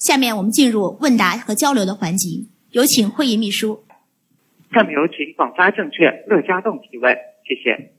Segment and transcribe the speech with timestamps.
[0.00, 3.84] 下面我们进入问答和交流的环节，有请会议秘书。
[4.72, 7.90] 下面有请广发证券乐家栋提问，谢谢。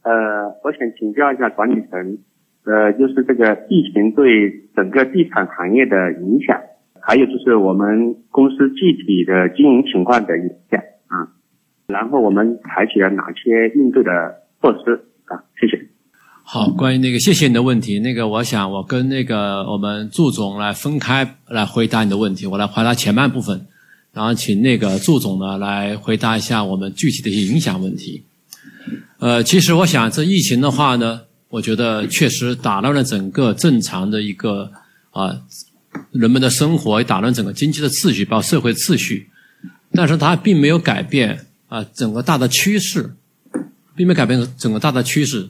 [0.00, 2.18] 呃，我想请教一下管理层，
[2.64, 6.58] 呃，就是这个疫情对整个地产行业的影响，
[7.02, 11.36] 还有就是我们公司具体的经营情况的影响啊，
[11.86, 14.10] 然后我们采取了哪些应对的
[14.62, 15.44] 措施啊？
[15.60, 15.76] 谢谢。
[16.54, 17.98] 好，关于那个，谢谢你的问题。
[18.00, 23.66] 那个，我想我跟那个我们祝总来分开来回答你的问题，我来回答前半部分，
[24.12, 28.24] 然后请那个祝总呢来回答一下我们具体的一些影响问题。
[29.18, 34.70] 呃，其实我想这疫情的话呢，我觉得确实打乱了整个正常的一个
[35.12, 35.34] 啊
[36.10, 39.30] 人们的生活，也打乱整个经济的秩序，包括社会秩序。
[39.92, 43.14] 但是它并没有改变啊整个大的趋势，
[43.96, 45.48] 并没改变整个大的趋势。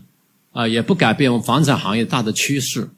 [0.53, 2.91] 啊，也不改变我们房产行业大的趋势。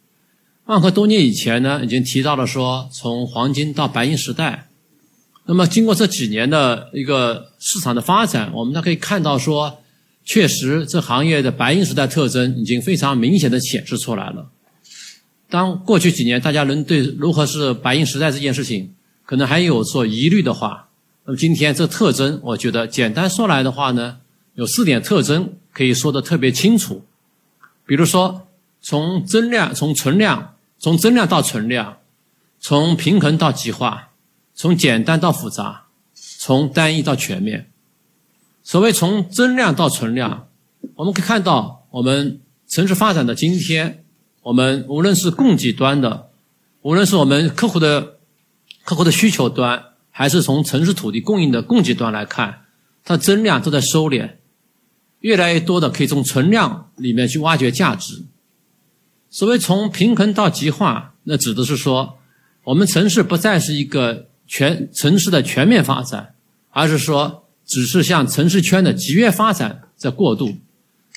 [0.66, 4.68] 万科多年以前呢，已经提到了说，从黄金到白银时代。
[5.46, 9.80] 那么经过这几年的一个市场的发展，我们都可以看到说，
[10.24, 14.48] 确实这行业的白银时代特征已经非常明显的显示出来了。
[15.50, 18.94] 当过去几年大家能对如何是白银时代这件事情
[19.26, 20.88] 可能还有所疑虑的话，
[21.26, 24.16] 那么今天这特征，我觉得简单说来的话呢，
[24.54, 27.04] 有四点特征可以说的特别清楚。
[27.86, 28.48] 比如说，
[28.80, 31.98] 从增量、从存量、从增量到存量，
[32.60, 34.10] 从平衡到极化，
[34.54, 37.70] 从简单到复杂，从单一到全面。
[38.62, 40.48] 所谓从增量到存量，
[40.94, 44.04] 我们可以看到，我们城市发展的今天，
[44.42, 46.30] 我们无论是供给端的，
[46.80, 48.16] 无论是我们客户的
[48.84, 52.64] 客户的需求端，还是从城市土地供应的供给端来看，
[53.04, 54.36] 它增量都在收敛。
[55.24, 58.24] 越来越多的可以从存量里面去挖掘价值。
[59.30, 62.18] 所谓从平衡到极化，那指的是说，
[62.64, 66.34] 我们城市不再是一个全城市的全面发展，
[66.68, 70.58] 而是说，只是向城市圈的集约发展在过渡，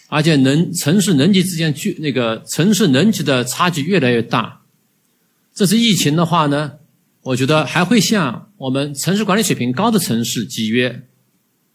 [0.08, 4.62] 而且能城市能级之间距那个城市能级的差距越来越大。
[5.54, 6.72] 这次疫情的话呢，
[7.24, 11.04] 我觉得还会向我们城市管理水平高的城市集约。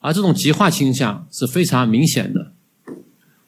[0.02, 2.52] 而这种极化倾向是非常明显的。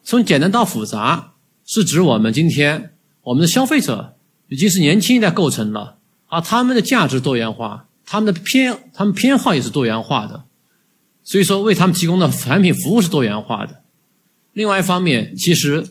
[0.03, 1.35] 从简单到复杂，
[1.67, 4.17] 是指我们今天我们的消费者
[4.49, 5.99] 已经是年轻一代构成了，
[6.29, 10.45] 而他们的价值多元化，他们的偏他们偏好也是多元化的，
[11.23, 13.83] 所以说为他们提供的产品服务是多元化的。
[14.53, 15.85] 另外一方面，其实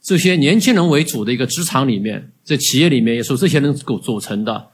[0.00, 4.68] 这些年轻人为主的一个职场里面，在企业里面也是这些人构组成的。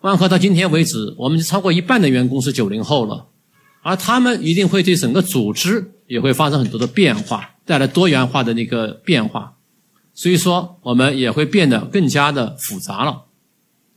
[0.00, 3.26] 万科到今天为止，我们超过一半的员工是九零后了。
[3.88, 9.54] 而他们一定会对整个组织也会发生很多的变化，带来多元化的那个变化，
[10.12, 13.24] 所以说我们也会变得更加的复杂了。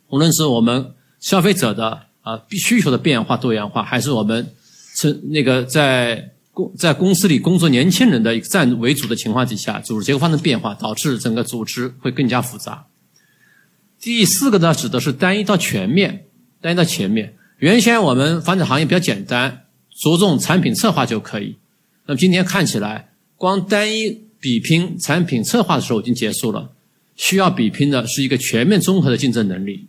[0.07, 4.53] 无论是我们消费者的啊需求的变化多元化，还是我们
[4.96, 12.85] 成那个在公在公司里工作年轻人的一个占为主的情况底下，组织结构发生变化，导致整个组织会更加复杂。
[14.00, 16.28] 第四个呢，指的是单一到全面，
[16.62, 17.35] 单一到全面。
[17.58, 19.66] 原先我们房产行业比较简单。
[19.94, 21.57] 着重产品策划就可以。
[22.06, 26.72] 那么今天看起来，光单一比拼产品策划的时候已经结束了，
[27.16, 29.88] 需要比拼的是一个全面综合的竞争能力。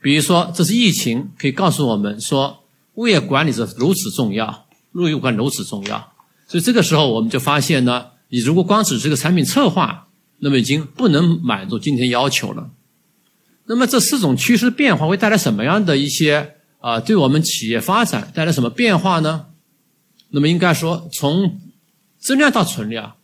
[0.00, 6.12] 比如说，这次疫情可以告诉我们说，物业管理是如此重要，物业管理如此重要。
[6.46, 12.70] 所以这个时候我们就发现呢，你如果光只是个产品策划，那么已经不能满足今天要求了。
[13.66, 16.56] 那么这四种趋势变化会带来什么样的一些？
[16.80, 19.46] 啊，对我们企业发展带来什么变化呢？
[20.30, 21.60] 那么应该说，从
[22.18, 23.16] 增量到存量，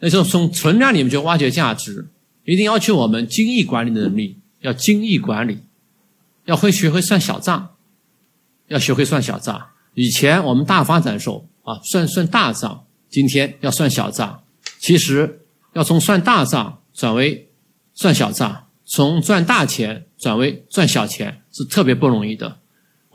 [0.00, 2.08] 那就从存量里面就挖掘价值，
[2.44, 5.60] 一定要求我们精益管理的能力，要精益管理，
[6.46, 7.76] 要会学会算小账，
[8.66, 9.68] 要学会算小账。
[9.94, 14.42] 以前我们大发展的时候啊，算算大账，今天要算小账。
[14.80, 17.48] 其实要从算大账转为
[17.94, 21.42] 算小账，从赚大钱转为赚小钱。
[21.56, 22.58] 是特别不容易的。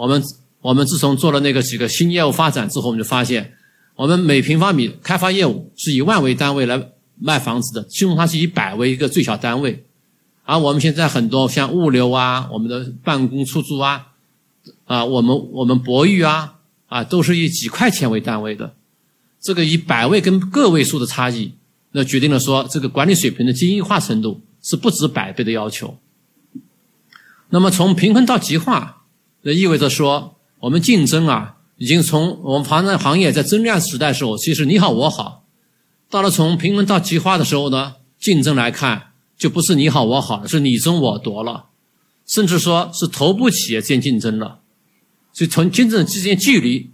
[0.01, 0.23] 我们
[0.61, 3.53] 我们自从做了那个几个新业务发展之后，我们就发现，
[3.95, 6.89] 我们每平方米开发业务是以万为单位来
[7.19, 9.85] 卖房子的，金融它是以百为一个最小单位。
[10.43, 14.07] 而我们现在很多像物流啊，我们的办公出租啊，
[14.85, 16.55] 啊，我们我们博弈啊，
[16.87, 18.73] 啊，都是以几块钱为单位的。
[19.39, 21.53] 这个以百位跟个位数的差异，
[21.91, 25.95] 那决定了说这个管理水平的精益化程度是不止百倍的要求。
[27.51, 29.00] 那么从贫困到极化，
[29.43, 35.45] 那意味着说，我们竞争啊，已经从我们房产行业在增量时代的时候，其实你好我好，
[36.09, 41.67] 到了从平衡到极化的时候呢，竞争来看就不是你好我好了，是你争我夺了。
[42.27, 44.59] 甚至说是头部企业之间竞争了，
[45.33, 46.91] 所以从竞争之间距离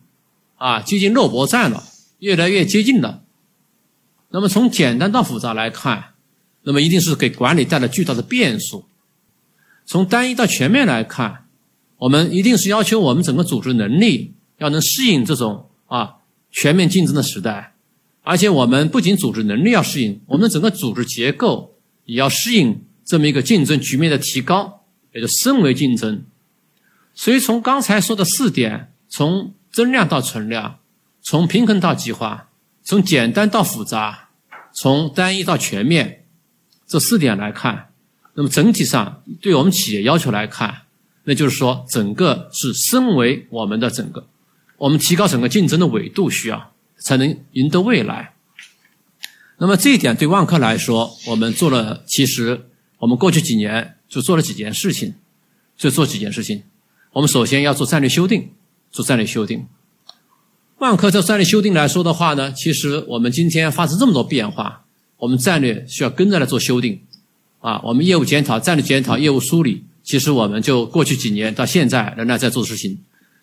[0.55, 1.83] 啊接近肉搏战了，
[2.19, 3.23] 越来越接近了。
[4.29, 6.13] 那么从简单到复杂来看，
[6.63, 8.85] 那么一定是给管理带来巨大的变数。
[9.85, 11.46] 从单一到全面来看，
[11.97, 16.15] 我们一定是要求我们整个组织能力要能适应这种啊
[16.51, 17.73] 全面竞争的时代，
[18.21, 26.23] 而且我们不仅组织能力要适应，我们整个组织结构也要适应这么一个竞争局面的提高，也就升维竞争。
[27.13, 30.79] 所以从刚才说的四点，从增量到存量，
[31.21, 32.49] 从平衡到极化，
[32.83, 34.29] 从简单到复杂，
[34.71, 36.25] 从单一到全面，
[36.85, 37.89] 这四点来看。
[38.35, 40.83] 那么整体上，对我们企业要求来看，
[41.29, 44.25] 那就是说，整个是身为我们的整个，
[44.77, 48.33] 我们提高整个竞争的纬度需要，才能赢得未来。
[49.57, 52.69] 那么这一点对万科来说，我们做了，其实
[52.99, 55.15] 我们过去几年就做了几件事情，
[55.75, 56.63] 就做几件事情。
[57.11, 58.51] 我们首先要做战略修订，
[58.89, 59.67] 做战略修订。
[60.77, 64.85] 万科这战略修订来说的话呢，其实我们今天发生这么多变化，
[65.17, 67.01] 我们战略需要跟着来做修订。
[67.59, 72.97] 啊，我们业务检讨、战略检讨、业务梳理，其实我们就过去几年到现在仍然在做事情。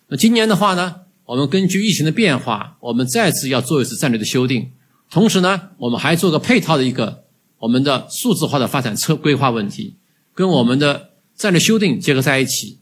[0.07, 4.71] 那今年的话呢，我们根据疫情的变化，我们再次要做一次战略的修订。
[5.11, 7.25] 同时呢，我们还做个配套的一个
[7.59, 9.95] 我们的数字化的发展策规划问题，
[10.33, 12.79] 跟我们的战略修订结合在一起。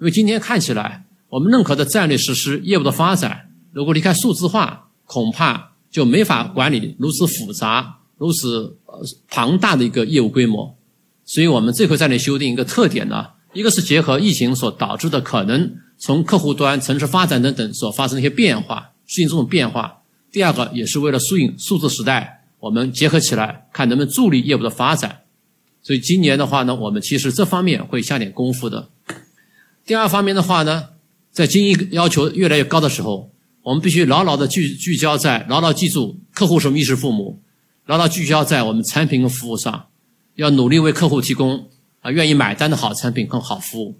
[0.00, 7.98] 因为今天看起来，我们任何的战略实施、业务的发展，如果离开数字化，恐怕就没法管理如此复杂。
[8.16, 10.77] 如此呃庞大的一个业务规模，
[11.28, 19.98] 所以我们这回战略修订一个特点呢，一个是结合疫情所导致的可能从客户端、城市发展等等所发生的一些变化，适应这种变化。
[20.32, 25.18] 第二个也是为了适应数字时代，我们结合起来看能不能助力业务的发展。
[25.82, 28.88] 所以今年的话呢，我们其实这方面会下点功夫的。
[29.84, 30.86] 第二方面的话呢，
[31.30, 33.30] 在经营要求越来越高的时候，
[33.62, 37.42] 我们必须牢牢的聚聚焦在，牢牢记住客户是衣食父母。
[37.84, 39.88] 牢牢聚焦在我们产品和服务上，
[40.38, 41.68] 要努力为客户提供
[41.98, 43.98] 啊愿意买单的好产品和好服务。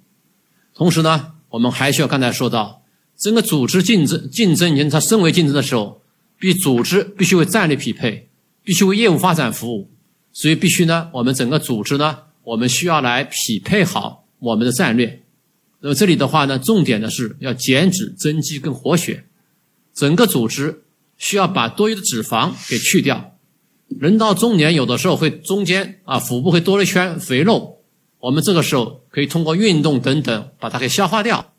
[0.73, 2.85] 同时呢，我们还需要刚才说到，
[3.17, 6.01] 整个组织竞争竞争，你看它升为竞争的时候，
[6.39, 8.29] 必组织必须为战略匹配，
[8.63, 9.91] 必须为业务发展服务。
[10.33, 15.25] 所以必须呢，我们整个组织呢，我们需要来匹配好我们的战略。
[15.81, 19.25] 那么这里的话呢，重点的是要减脂增肌跟活血，
[19.93, 20.85] 整个组织
[21.17, 23.35] 需要把多余的脂肪给去掉。
[23.89, 27.79] 人到中年，有的时候会中间啊腹部会多了一圈肥肉，
[28.21, 31.53] 我们这个时候可以通过运动等等把它给消化掉，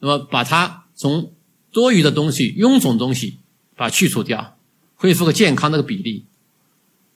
[0.00, 1.32] 那么把它从
[1.70, 3.38] 多余的东西、臃肿东西
[3.76, 4.56] 把它去除掉，
[4.96, 6.26] 恢复个健康那个比例。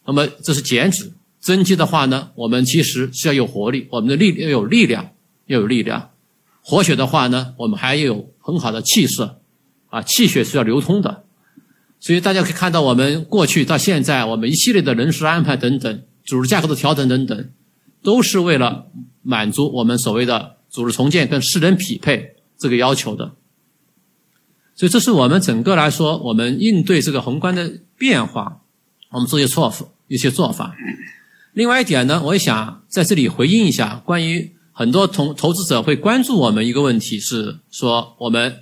[0.04, 5.12] 那么这是减脂，增肌的话呢，我们其实是要有活力，我们的力要有力量，
[5.46, 6.10] 要有力量。
[6.62, 9.40] 活血的话呢，我们还要有很好的气色，
[9.90, 11.21] 啊，气血是要流通的。
[12.04, 17.50] 所以大家可以看到，我们过去到现在，我们一系列的人事安排等等，组织架构的调整等等，
[18.02, 18.88] 都是为了
[19.22, 23.36] 满足我们所谓的组织重建跟势能匹配这个要求的。
[24.74, 28.62] 所以这是我们整个来说，我们应对这个宏观的变化，
[29.12, 30.74] 我们做些做法，一些做法。
[31.52, 38.52] 另外一点呢，我也想在这里回应一下，关于很多投投资者会关注我们一个问题是说我们。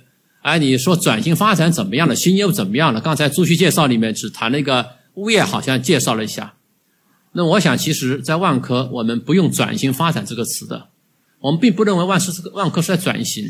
[0.41, 2.15] 哎，你说转型发展怎么样了？
[2.15, 2.99] 新业务怎么样了？
[2.99, 6.55] 刚才朱旭介绍里面只谈了一个物业，好像介绍了一下。
[7.33, 10.87] 那我想，其实，在万科，我们不用“转型发展”这个词的。
[11.41, 13.45] 我们并不认为万是万科是在转型，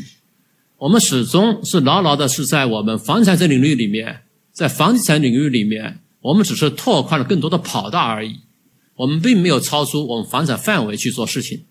[0.78, 8.40] 我们始终是牢牢的是在我们房产这领域里面，在房地产领域里面，我们只是拓宽了更多的跑道而已。
[8.96, 11.64] 我们并没有超出我们房产范围去做事情。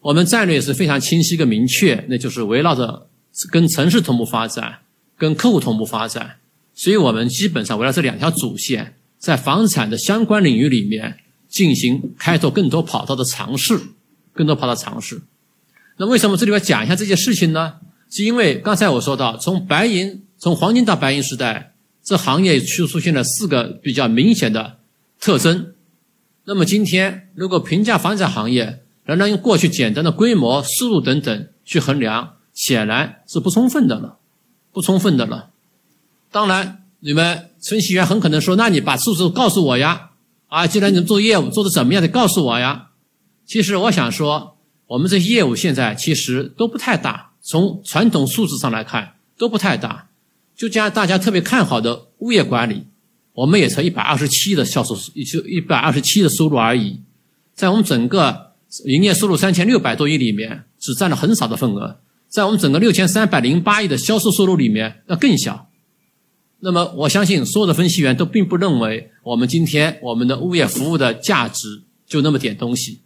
[0.00, 3.06] 我们战略是非常清晰跟明确，那就是围绕着。
[3.50, 4.78] 跟城市同步发展，
[5.18, 6.36] 跟客户同步发展，
[6.74, 13.80] 所以我们基本上围绕这两条主线，在房产的相关领域里面进行开拓更多跑道的尝试，
[14.32, 15.22] 更多跑道尝试。
[15.96, 17.74] 那为什么这里边讲一下这件事情呢？
[18.10, 24.78] 是因为刚才我说到，从白银从黄金到白银时代，这行业出出现了四个比较明显的
[25.20, 25.74] 特征。
[26.44, 32.33] 那么今天如果评价房产行业，仍然用过去简单的规模、速度等等去衡量。
[32.54, 34.16] 显然是不充分的了，
[34.72, 35.50] 不充分的了。
[36.30, 40.10] 当然，你们程序员很可能说：“那你把数字告诉我呀！
[40.46, 42.90] 啊，既然你们做业务做的怎么样，得告诉我呀。”
[43.44, 44.56] 其实我想说，
[44.86, 50.08] 我们这些业务现在其实都不太大，从传统数字上来看都不太大。
[50.56, 52.86] 就像大家特别看好的物业管理，
[53.32, 57.00] 我们也才一百二十七的销售，就一百二十七的收入而已。
[57.54, 58.52] 在我们整个
[58.86, 61.98] 营业收入三千六百多亿里面只占了很少的份额，
[62.34, 65.68] 在我们整个六千三百零八亿的销售收入里面那更小。
[66.58, 73.02] 那么我相信所有的分析员都并不认为我们今天我们的物业服务的价值就那么点东西，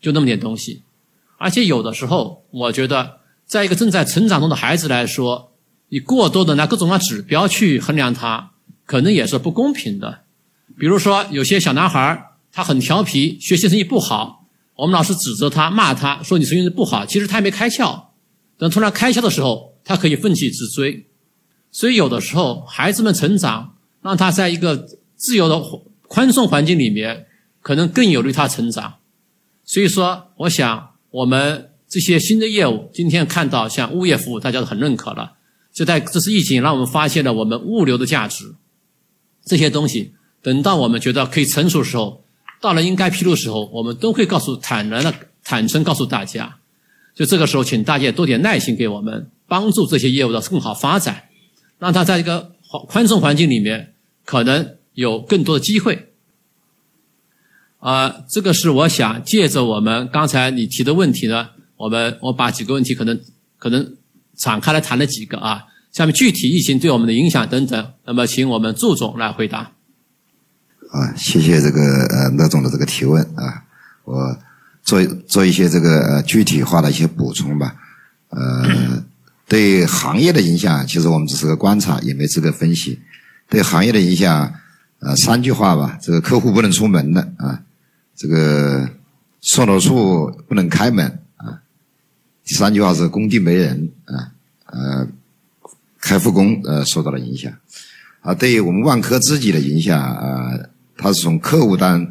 [0.00, 0.82] 就那么点东西。
[1.38, 5.50] 而且有的时候，我觉得，在一个正在成长中的孩子来说，
[5.88, 8.52] 你过多的拿各种各样指标去衡量他，
[8.86, 10.20] 可能也是不公平的。
[10.78, 18.11] 比如说，有些小男孩他很调皮，学习成绩不好，我们老师指责他、骂他说你成绩不好，其实他也没开窍。
[18.62, 21.04] 等突然开窍的时候，他可以奋起直追。
[21.72, 25.60] 所以有的时候，孩子们成长，让他在一个自由的
[26.06, 27.26] 宽松环境里面，
[27.60, 28.98] 可能更有利于他成长。
[29.64, 35.32] 所以说，我想我们这些新的业务，今天看到像物业服务，大家都很认可了。
[35.72, 38.54] 就在这次疫情让我们发现了我们物流的价值，
[39.44, 42.24] 这些东西等到我们觉得可以成熟的时候，
[42.60, 46.58] 到了应该披露的时候，我们都会告诉坦然的坦诚告诉大家。
[47.14, 51.24] 就这个时候，请大家多点耐心给我们，帮助这些业务的更好发展。
[51.78, 56.12] 让他在一个宽宽松环境里面，可能有更多的机会。
[57.80, 63.20] 啊，这个是我想借着我们刚才你提的问题呢，我们我把几个问题可能
[63.58, 63.96] 可能
[64.36, 65.64] 敞开来谈了几个啊。
[65.90, 69.72] 下面具体疫情对我们的影响等等，那么请我们祝总来回答。
[70.92, 73.64] 啊，谢谢这个呃乐总的这个提问啊，
[74.04, 74.38] 我
[74.82, 77.74] 做做一些这个呃具体化的一些补充吧，
[78.30, 79.04] 呃。
[79.48, 82.98] 对行业的影响，其实我们只是个观察，也没资格分析。
[83.50, 84.50] 对行业的影响，
[85.00, 87.60] 呃，三句话吧：这个客户不能出门的啊，
[88.16, 88.88] 这个
[89.42, 91.60] 售楼处不能开门啊，
[92.42, 94.32] 第三句话是工地没人啊，
[94.64, 95.06] 呃，
[96.00, 97.52] 开复工呃受到了影响。
[98.22, 100.50] 啊，对于我们万科自己的影响啊，
[100.96, 102.10] 它是从客户端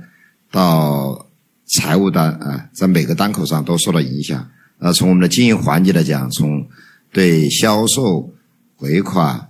[0.51, 1.25] 到
[1.71, 4.45] 财务端啊，在每个端口上都受到影响。
[4.77, 6.67] 啊，从我们的经营环节来讲，从
[7.13, 8.29] 对销售、
[8.75, 9.49] 回款、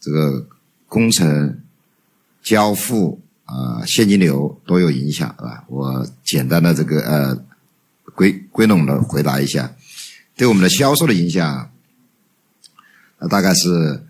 [0.00, 0.48] 这个
[0.88, 1.60] 工程、
[2.42, 5.62] 交付啊、现金流都有影响，啊。
[5.68, 7.38] 我简单的这个呃
[8.16, 9.72] 归归拢的回答一下，
[10.36, 11.70] 对我们的销售的影响，
[13.18, 14.02] 呃，大概是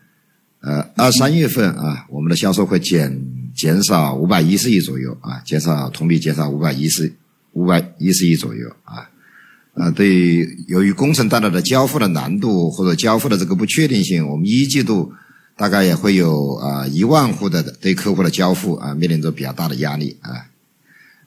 [0.61, 3.21] 呃二三月份啊，我们的销售会减
[3.55, 7.13] 减少五百一十亿左右啊，减少同比减少五百一十
[7.53, 9.09] 五百一十亿左右啊。
[9.73, 15.13] 啊，对由于工程带来的交付的难度或者交付的这个不确定性，我们一季度
[15.57, 20.45] 大概也会有啊一万户的对客户的交付啊面临着比较大的压力啊，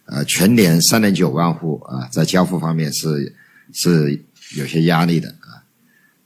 [0.06, 3.34] 呃全年三点九万户啊在交付方面是
[3.72, 4.22] 是
[4.58, 5.64] 有些压力的啊，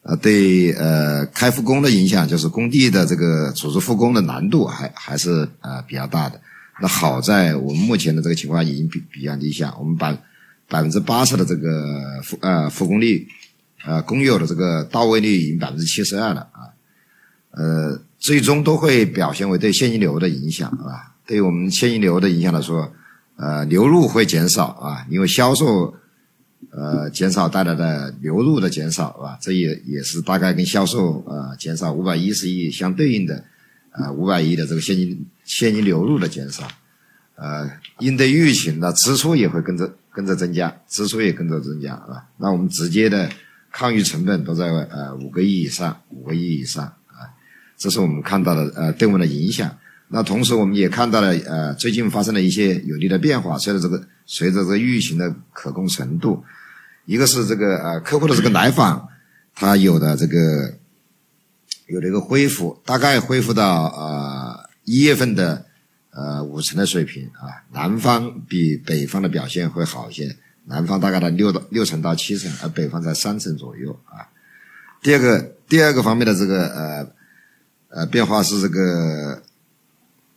[0.02, 6.42] 啊对呃开复工的影响就是工地的这个组织复工的难度还还是啊比较大的，
[6.82, 10.18] 那好在我们目前的这个情况已经比比较理想，我们把。
[10.70, 13.26] 百分之八十的这个复呃复工率，
[13.86, 16.68] 呃公有的这个到位率已经百分之七十二了啊，
[17.52, 22.92] 呃最终都会表现为对现金流的影响啊，对于我们现金流的影响来说，
[23.38, 25.96] 呃流入会减少啊，因为销售
[26.72, 33.42] 呃减少带来的流入的减少啊，这也也是大概跟销售呃减少五百一十亿相对应的
[33.98, 36.68] 啊五百亿的这个现金现金流入的减少，
[37.36, 39.94] 呃应对疫情的支出也会跟着。
[40.18, 42.26] 跟着增加，支出也跟着增加，啊。
[42.38, 43.30] 那我们直接的
[43.72, 47.30] 抗疫成本都在呃五个亿以上，五个亿以上啊，
[47.78, 49.78] 这是我们看到的呃对我们的影响。
[50.08, 56.44] 那同时我们也看到了呃最近发生了一些有利的变化，随着这个随着这个疫情的可控程度，
[57.06, 59.08] 一个是这个呃客户的这个来访，
[59.54, 60.77] 他有的这个
[61.88, 65.66] 有了一个恢复，大概恢复到呃一月份的。
[66.10, 74.26] 呃，五成的水平啊，南方比北方的表现会好一些，南方大概在六到六成到七成，而北方在三成左右啊。
[75.04, 75.40] 第二个，
[75.70, 77.08] 第二个方面的这个呃
[77.90, 79.44] 呃变化是这个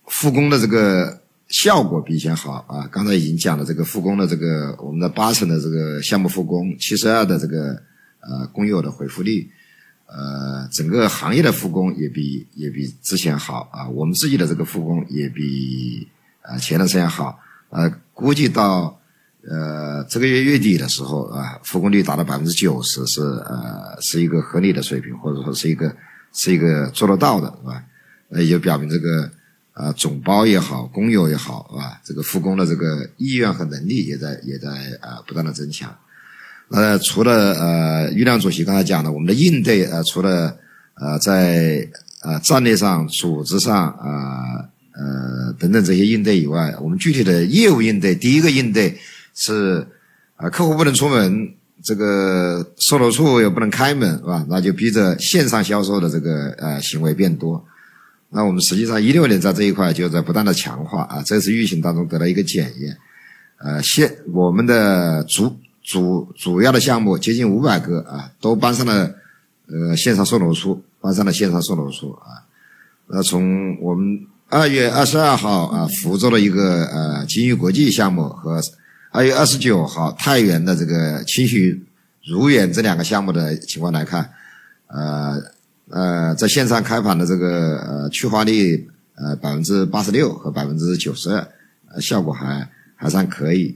[0.08, 2.86] 复工的这个效果比以前好啊。
[2.92, 7.72] 刚才已经讲了这个复工的这个我们的八成的这个项目复工，七十二的这个
[8.20, 9.50] 呃工友的回复率。
[10.12, 16.08] 呃，整个行业的复工也比也比之前好啊，我们自己的这个复工也比
[16.42, 17.38] 啊前段时间好，
[17.68, 19.00] 呃，估计到
[19.48, 25.94] 呃这个月月底的时候啊，复工率达到百分之九十是呃是一个合理的水平，或者说是一个
[26.32, 27.84] 是一个做得到的，是吧？
[28.28, 29.30] 那也就表明这个
[29.74, 32.00] 啊总包也好，工友也好，是吧？
[32.04, 34.68] 这个复工的这个意愿和能力也在也在
[35.00, 35.96] 啊不断的增强。
[36.70, 40.56] 呃，除了呃，余亮主席刚才讲的，我们的应对呃，除了
[40.94, 41.86] 呃，在
[42.22, 48.96] 呃战略上、组织上啊呃等等这些应对以外，我们具体的业务应对，第一个应对
[49.34, 49.86] 是
[50.36, 54.46] 啊，客户不能出门，这个售楼处又不能开门，是吧？
[54.48, 57.64] 那就逼着线上销售的这个呃行为变多。
[58.28, 62.96] 那我们实际上一六年在这一块就在不断的强化啊，这次疫情当中得到一个检验。
[63.58, 65.56] 呃，现我们的主
[65.90, 69.12] 主主要的项目接近五百个啊，都搬上了
[69.66, 72.46] 呃线上售楼处，搬上了线上售楼处啊。
[73.08, 78.60] 那从我们二月二十二号啊，福州的一个呃金域国际项目和
[79.10, 81.84] 二月二十九号太原的这个清徐
[82.24, 84.30] 如园这两个项目的情况来看，
[84.86, 85.42] 呃
[85.88, 91.48] 呃，在线上开盘的这个呃去化率呃百分之八十六和百分之九十二，
[91.92, 92.70] 呃效果还。
[93.02, 93.74] 还算可以，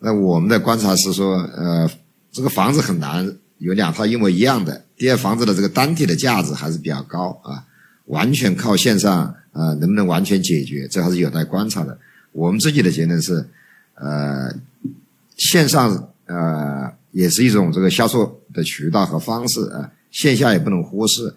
[0.00, 1.90] 那我们的观察是说，呃，
[2.30, 4.84] 这个房子很难有两套一模一样的。
[4.96, 7.64] 第二，房子的这个单体的价值还是比较高啊，
[8.06, 11.98] 完全靠线上啊，能不能完全解决，这还是有待观察的。
[12.32, 13.44] 我们自己的结论是，
[13.94, 14.54] 呃，
[15.36, 21.34] 线上呃也是一种这个销售的渠道和方式啊，线下也不能忽视。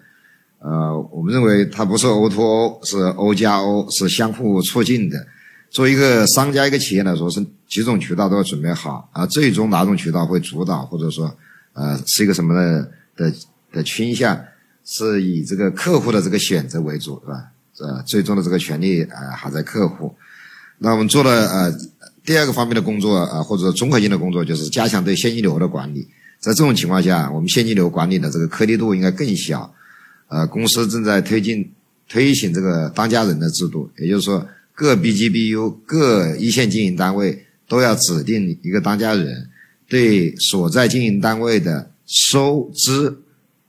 [0.60, 5.26] 呃，我们认为它不是 O to O，是 O 加 O，是相互促进的。
[5.72, 9.24] 作为一个商家、一个企业来说，是几种渠道都要准备好啊。
[9.26, 11.34] 最终哪种渠道会主导，或者说，
[11.72, 13.34] 呃，是一个什么的的
[13.72, 14.38] 的倾向，
[14.84, 17.46] 是以这个客户的这个选择为主，是吧？
[17.80, 20.14] 呃，最终的这个权利呃还在客户。
[20.76, 21.74] 那我们做了呃
[22.22, 26.06] 第二个方面的工作啊，或者综合性的工作，就是加强对现金流的管理。
[26.38, 29.72] 在这种情况下，我们现金流管理的这个颗粒度应该更小。
[30.28, 31.72] 呃，公司正在推进
[32.10, 34.46] 推行这个当家人的制度，也就是说。
[34.74, 39.50] 各 BGBU 各一线经营单位都要指定一个当家人，
[39.86, 43.14] 对所在经营单位的收支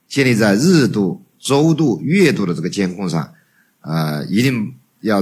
[0.07, 3.33] 建立在日度、周度、月度的这个监控上，
[3.81, 5.21] 呃，一定要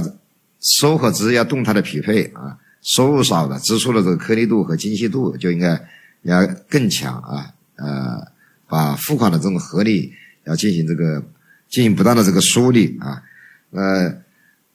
[0.60, 5.80] 收和支要动态的匹配啊，收入少的支出的这个颗粒度和精细度就应该
[6.22, 8.26] 要更强啊，呃，
[8.68, 10.12] 把付款的这种合理
[10.44, 11.20] 要进行这个
[11.68, 13.22] 进行不断的这个梳理啊，
[13.70, 14.22] 呃。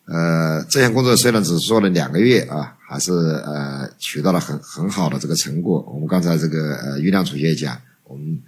[0.09, 5.81] 呃，这项工作虽然只做了两个月啊，还是呃取到了很很好的这个成果。
[5.93, 8.39] 我们刚才这个呃余亮主席也讲，我们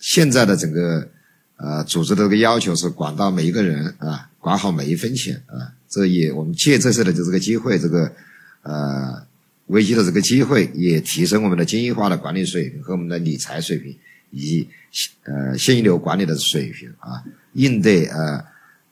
[0.00, 1.06] 现在的整个
[1.58, 5.70] 呃组织的这个要求是管到每一个人啊，管好每一分钱啊。
[5.88, 8.10] 这也我们借这次的这个机会，这个
[8.62, 9.22] 呃
[9.66, 13.96] 危机的这个机会，也提升我们的精益化的管理水平和我们的理财水平，
[14.32, 14.68] 以及
[15.22, 18.44] 呃现金流管理的水平啊，应对呃。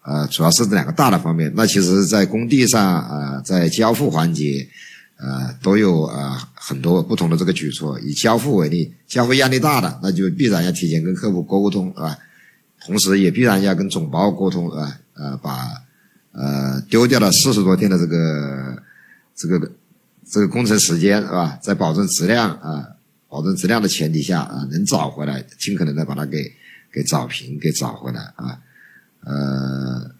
[0.06, 1.50] 呃，主要是这两个大的方面。
[1.56, 4.68] 那其实，在工地上啊，在交付环节，
[5.16, 7.98] 呃，都有呃很多不同的这个举措。
[8.00, 12.18] 以交付为例，交付压力大的，那就必然要提前跟客户沟通，是吧？
[12.84, 14.98] 同时也必然要跟总包沟通，是吧？
[15.14, 15.68] 呃，把
[16.32, 18.82] 呃丢掉了四十多天的这个
[19.34, 19.72] 这个
[20.30, 21.58] 这个工程时间，是吧？
[21.62, 22.86] 在保证质量啊，
[23.30, 26.52] 保证质量的前提下啊，能找回来，尽可能的把它给
[26.92, 28.60] 给找平，给找回来啊。
[29.26, 30.10] 呃，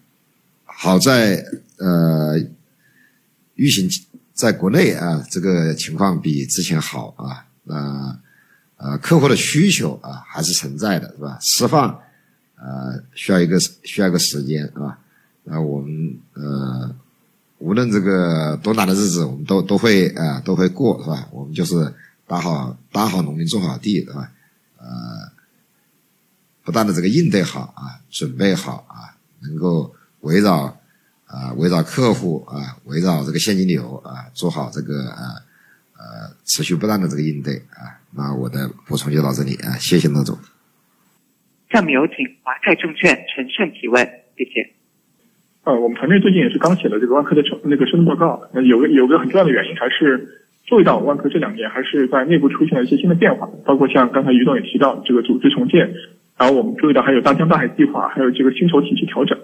[0.63, 1.45] 好在
[1.77, 2.39] 呃，
[3.53, 3.87] 疫情
[4.33, 8.19] 在国内啊，这个情况比之前好啊，呃
[8.77, 11.37] 呃，客户的需求啊还是存在的，是吧？
[11.39, 11.99] 释放
[12.55, 14.97] 呃需要一个需要一个时间，是吧？
[15.43, 16.95] 那我们呃，
[17.59, 21.29] 无论这个多难的日子，我们都都会啊都会过，是吧？
[21.31, 21.93] 我们就是
[22.25, 24.31] 打好打好农民种好地，是吧？
[24.79, 25.35] 呃。
[26.65, 28.94] 不断的这个应对好啊，准备好啊，
[29.47, 30.77] 能够围绕
[31.25, 35.41] 啊围绕客户啊围绕这个现金流啊做好这个啊
[35.97, 37.99] 呃持续不断的这个应对啊。
[38.11, 40.37] 那我的补充就到这里啊，谢谢罗总。
[41.71, 44.05] 下面有请华泰证券陈胜提问，
[44.37, 44.71] 谢谢。
[45.65, 55.93] 呃，我们团队最近也是刚写了这个万科的成那个深度报告，那有个有个很重要的原因还是注意到万科这两年还是在内部出现了一些新的变化，包括像刚才于总也提到这个组织重建。
[56.37, 59.37] 然后我们注意到还有大江大海计划，还有这个薪酬体系调整，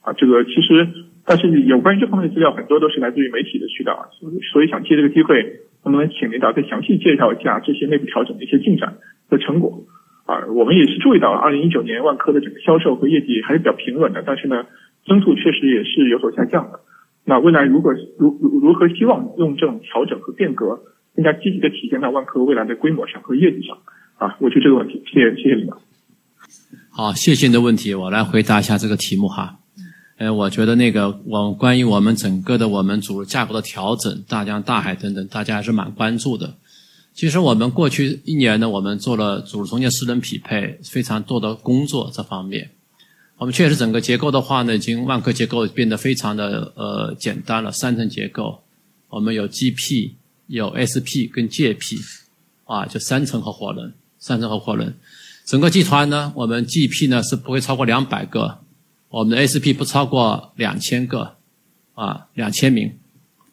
[0.00, 0.88] 啊，这个其实
[1.24, 8.94] 但是有关于这方面的资料很多都是来自于媒体的渠道，所以所以想借这个机会，能不能请领导再详细介绍一下这些内部调整的一些进展
[9.28, 9.84] 和成果？
[10.26, 14.66] 啊，我们也是注意到了，二零一九年万科的整个销售和业绩还是比较平稳的，但是呢，
[15.06, 16.80] 增速确实也是有所下降的。
[17.24, 20.80] 那未来如果如如如何希望用这种调整和变革，
[21.14, 23.78] 更加积极的体现到万科未来的规模上和业绩上？
[24.16, 25.80] 啊，我就这个问题，谢谢谢谢领导。
[26.94, 29.58] 好，谢谢你的问题，我来回答一下这个题目哈。
[30.18, 36.54] 呃，我觉得那个我关于我们整个的我们组织架构的调整，大江大海等等，大家还是蛮关注的。
[37.14, 42.70] 其实我们过去一年呢，我们做了组织中间私人匹配非常多的工作这方面。
[43.38, 48.60] 我们确实整个结构的话呢，已经万科结构变得非常的呃简单了，三层结构。
[49.08, 50.10] 我们有 GP、
[50.48, 51.96] 有 SP 跟 JP。
[52.64, 54.94] 啊，就三层合伙人，三层合伙人。
[55.44, 58.60] 整个集团呢，我们 GP 呢是不会超过两百个，
[59.08, 61.36] 我们的 SP 不超过两千个，
[61.94, 62.96] 啊，两千名，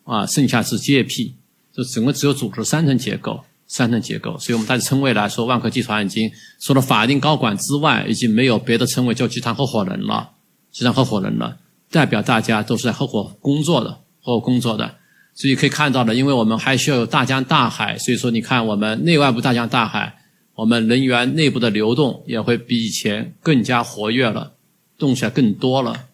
[0.04, 1.34] 啊，剩下是 GP，
[1.73, 4.38] 就整个只有组织三层结构，三层结构。
[4.38, 10.30] 所以我们大家称谓来说，万科集团已经除了法定高管之外，已经没有别的称谓叫集团合伙人了，
[10.71, 11.58] 集团合伙人了，
[11.89, 13.89] 代表大家都是在合伙工作的，
[14.21, 14.95] 合伙工作的。
[15.34, 20.15] 所以可以看到的，因为我们还需要有大江大海，所以说你看我们内外部大江大海。
[20.60, 24.52] 我们人员内部的流动也会比以前更加活跃了，
[24.98, 26.08] 动起来更多了。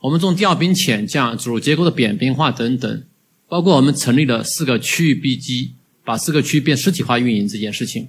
[0.00, 3.02] 我们从调兵遣将、组织结构的扁平化等等，
[3.48, 5.72] 包括我们成立了四个区域 B 机，
[6.04, 8.08] 把四个区变实体化运营这件事情，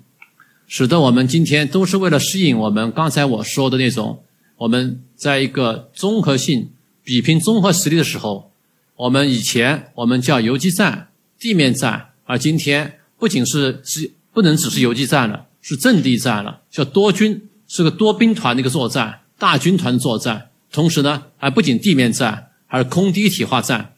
[0.67, 4.23] 使得我们今天都是为了适应我们刚才我说的那种，
[4.55, 6.69] 我们在一个综合性
[7.03, 8.53] 比拼综合实力的时候，
[8.95, 15.47] 我们以前我们叫游击战、地面战，而今天不仅是只不能只是游击战了。
[15.63, 20.49] 是阵地战了，叫多军，是个多兵团的一个作战，大军团作战。
[20.71, 23.95] 同时呢，还不仅地面战，还是空地一体化战。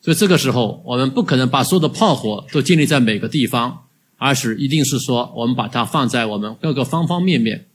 [0.00, 3.84] 所以这个时候，我们不可能把所有的炮火都建立在每个地方，
[4.16, 7.66] 而是一定是说，我们把它放在我们各个方方面面。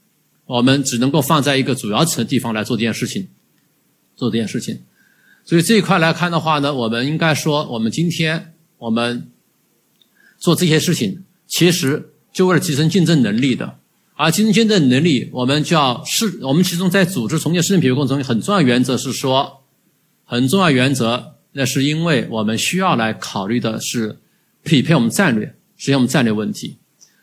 [0.45, 3.29] 我们只能够放在一个主要城地方来做这件事情，
[4.17, 4.81] 做这件事情。
[5.45, 9.31] 所以这一块来看的话呢，我们应该说，我们今天我们
[10.37, 12.13] 做这些事情，其实。
[12.31, 13.77] 就为了提升竞争能力的，
[14.15, 19.61] 而提升竞争能力，我们叫是，我们其中在组织重建市政匹配过程中，很重要原则是说，
[20.25, 24.19] 很重要原则，那是因为我们需要来考虑的是
[24.63, 25.45] 匹配我们战略，
[25.77, 26.77] 实现我们战略问题。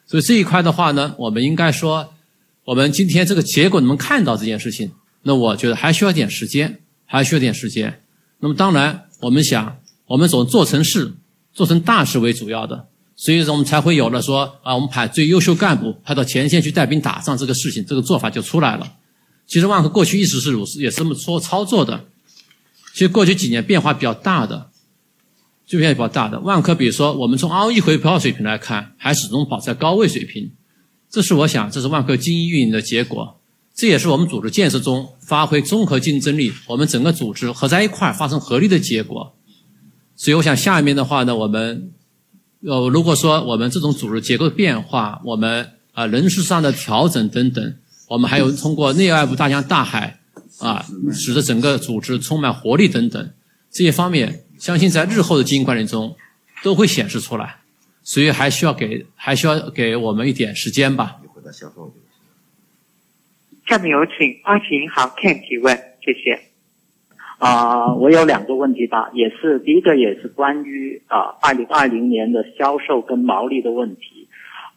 [0.06, 2.14] 所以这一块的话呢，我们应该说，
[2.64, 4.90] 我们今天这个结果能不能看到这件事情？
[5.22, 8.00] 那我觉得还需要点时间，还需要点时间。
[8.38, 11.12] 那么当然，我们想，我们总做成事，
[11.52, 12.86] 做成大事为主要的。
[13.18, 18.92] 所以说，我们才会有了说啊，我们派最优秀干部派到前线去带兵打仗这个事情，这个做法就出来了。
[19.46, 22.04] 其实万科过去一直是如此，也是这么说操作的。
[22.92, 24.68] 其实过去几年变化比较大的，
[25.66, 26.40] 就变化比较大的。
[26.40, 30.52] 万科，比如说我们从 ROE 回报水平来看，还始终保在高位水平。
[31.08, 33.40] 这是我想，这是万科精益运营的结果。
[33.74, 39.34] 这也是我们组织建设中发挥综合竞争力，我们整个组织合在一块儿发生合力的结果。
[40.16, 41.92] 所以我想下面的话呢，我们。
[42.66, 47.76] 呃，如果说我们这种组织结构的变化，我们啊人事上的调整等等，
[48.08, 50.18] 我们还有通过内外部大江大海
[50.58, 53.30] 啊，使得整个组织充满活力等等
[53.70, 56.16] 这些方面，相信在日后的经营管理中
[56.64, 57.58] 都会显示出来。
[58.02, 61.16] 所以还需要给还需要给我们一点时间吧。
[63.68, 66.55] 下面有请花旗银行 Ken 提问，谢谢。
[67.38, 74.26] 啊，我有两个问题吧，也是第一个也是关于啊，二零二零年的销售跟毛利的问题。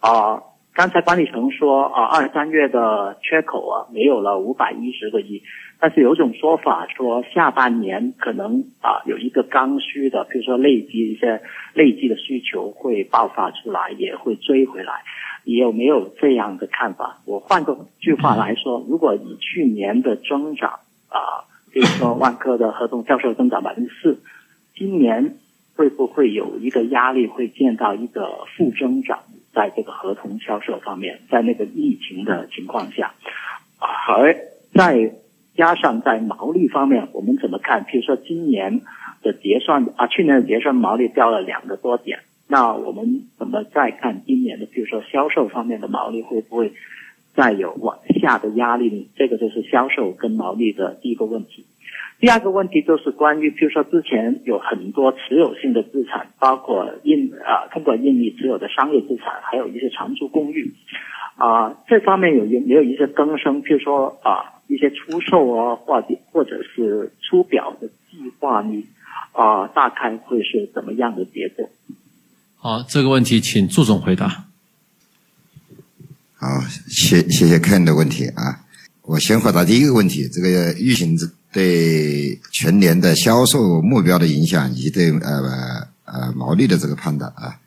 [0.02, 0.44] 啊，
[0.74, 5.42] 刚才管理层说啊，二三月的缺口啊没有了五百一十个亿，
[5.80, 11.42] 但是有种说法说下半年可能啊有一个刚需的，比如说累积一些
[11.74, 14.96] 累积的需求会爆发出来，也会追回来。
[15.46, 17.22] 你有没有这样的看法？
[17.26, 20.72] 我换个句话来说，如果以去年的增长
[21.08, 21.48] 啊。
[21.72, 24.22] 比如说，万科的合同销售增长百分之四，
[24.76, 25.36] 今年
[25.76, 29.20] 会不会有一个压力，会见到一个负增长，
[29.54, 33.14] 在这个合同销售方面，在那个疫情的情况下，
[34.08, 34.36] 而
[34.74, 35.14] 再
[35.56, 37.84] 加上在毛利方面，我们怎么看？
[37.84, 38.82] 比如说今年
[39.22, 44.66] 的结算啊，去年的结算毛利掉了两个多点，那我们怎么再看今年的？
[44.66, 46.74] 比如说销售方面的毛利会不会？
[47.40, 49.08] 再有往下的压力呢？
[49.16, 51.66] 这个就是销售跟毛利的第一个问题。
[52.20, 60.74] 第二个问题就是关于，比如说之前有很多持有性的资产，包括印啊，通过印尼持有的商业资产，还有一些长租公寓
[61.38, 63.62] 啊，这方面有没有一些更生？
[63.62, 68.84] 比如说啊，一些出售啊，或者或者是出表的计划呢？
[69.32, 71.70] 啊，大概会是怎么样的结果？
[72.58, 74.49] 好，这个问题请祝总回答。
[76.42, 78.62] 好，谢谢谢 Ken 的问题啊，
[79.02, 81.20] 我先回答第一个问题，这个预警
[81.52, 87.60] 对全年的销售目标的影响，以及对呃呃毛利的这个判断啊，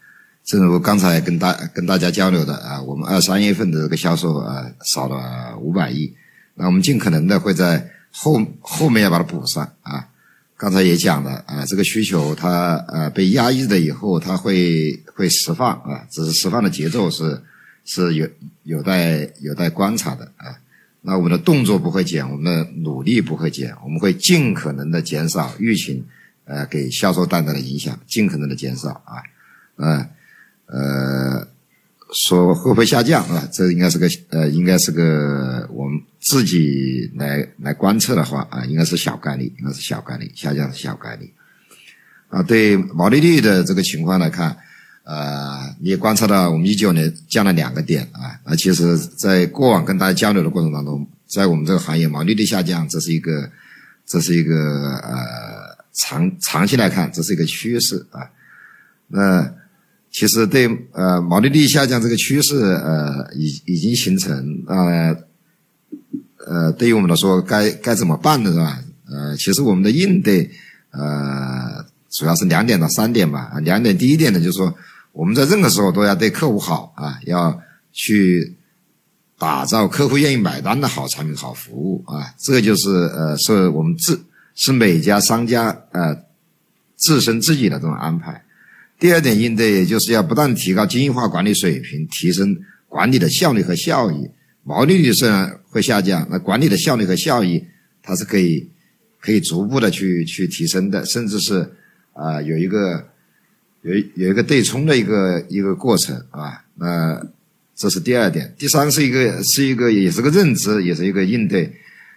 [0.46, 6.10] 正如刚才跟大跟大家交流的啊，我们二三月份的这个销售啊少了五百亿，
[6.54, 10.08] 那我们尽可能的会在后后面要把它补上啊。
[10.56, 17.38] 刚才也讲了啊，这个需求它呃被压抑了以后，它会会释放啊，只是释放的节奏是。
[17.84, 18.28] 是有
[18.62, 20.58] 有待有待观察的啊，
[21.00, 26.04] 那我们的动作不会减，我们的努力不会减，我们会尽可能的减少疫情
[26.44, 29.22] 呃给销售带来的影响，尽可能的减少啊，
[29.76, 30.08] 嗯
[30.66, 31.48] 呃，
[32.14, 33.48] 说会不会下降啊？
[33.52, 41.32] 这应该是个呃，应该是个我们自己来来观测的话啊，应该是小概率，应该是小概率下降是小概率。
[42.28, 44.56] 啊，对毛利率的这个情况来看，
[45.04, 53.50] 呃，你也观察到我们一九年降了两个点啊，啊，其实在过往跟大家交流的过程当中，在我们这个行业毛利率下降，这是一个，
[54.06, 54.54] 这是一个
[54.98, 58.30] 呃长长期来看，这是一个趋势啊。
[59.08, 59.52] 那
[60.10, 65.16] 其实对呃毛利率下降这个趋势呃已已经形成呃
[66.46, 68.78] 呃对于我们来说该该怎么办呢是吧？
[69.10, 70.50] 呃，其实我们的应对
[70.90, 71.84] 呃。
[72.14, 73.50] 主要是两点到三点吧。
[73.54, 74.76] 啊，两点，第一点呢，就是说
[75.12, 77.60] 我们在任何时候都要对客户好啊，要
[77.92, 78.56] 去
[79.38, 82.34] 打造客户愿意买单的好产品、好服务啊。
[82.38, 84.18] 这就是呃，是我们自
[84.54, 86.16] 是每家商家呃
[86.96, 88.42] 自身自己的这种安排。
[88.98, 92.56] 第二点应对，也就是要不断提高精英化管理水平，提升
[92.88, 94.30] 管理的效率和效益。
[94.64, 97.62] 毛利率虽然会下降，那管理的效率和效益
[98.02, 98.70] 它是可以
[99.20, 101.70] 可以逐步的去去提升的，甚至是。
[102.14, 103.08] 啊，有一个
[103.82, 107.20] 有有一个对冲的一个一个过程啊，那
[107.74, 108.54] 这是第二点。
[108.56, 111.66] 第三是一个是一个也是个认知，也是一个应对，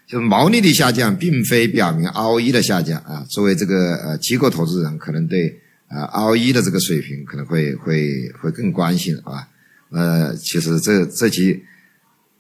[0.07, 3.25] 就是毛利率下降，并非表明 ROE 的下降啊。
[3.29, 9.47] 作为这个呃机构投资人，可能对啊 ROE 的这个水平可能会会会更关心啊。
[9.89, 11.63] 呃，其实这这期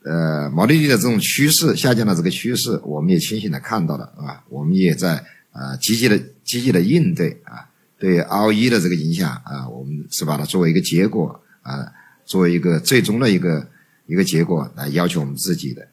[0.03, 5.23] 呃毛利率的这种趋势下降的这个趋势，我们也清醒的看到了啊，我们也在。
[5.55, 7.63] 啊，积极的积极的应对啊，
[7.97, 11.89] 对 ROE 的这个影响啊，我们是把它作为一个结果啊，
[12.25, 13.65] 作为一个最终的一个
[14.05, 15.87] 一个结果来要求我们自己的。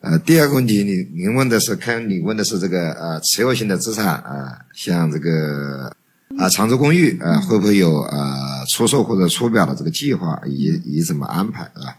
[0.00, 5.90] 呃，第二个问题，你您问的是，看你问的是这个呃持有性的资产啊，像这个
[6.38, 11.96] 啊长租公寓啊，会不会有呃出售或者出表的这个计划，以以怎么安排啊？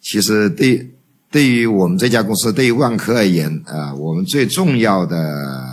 [0.00, 0.88] 其实对
[1.28, 5.67] 对于我们这家公司，对于万科而言啊，我们最重要的。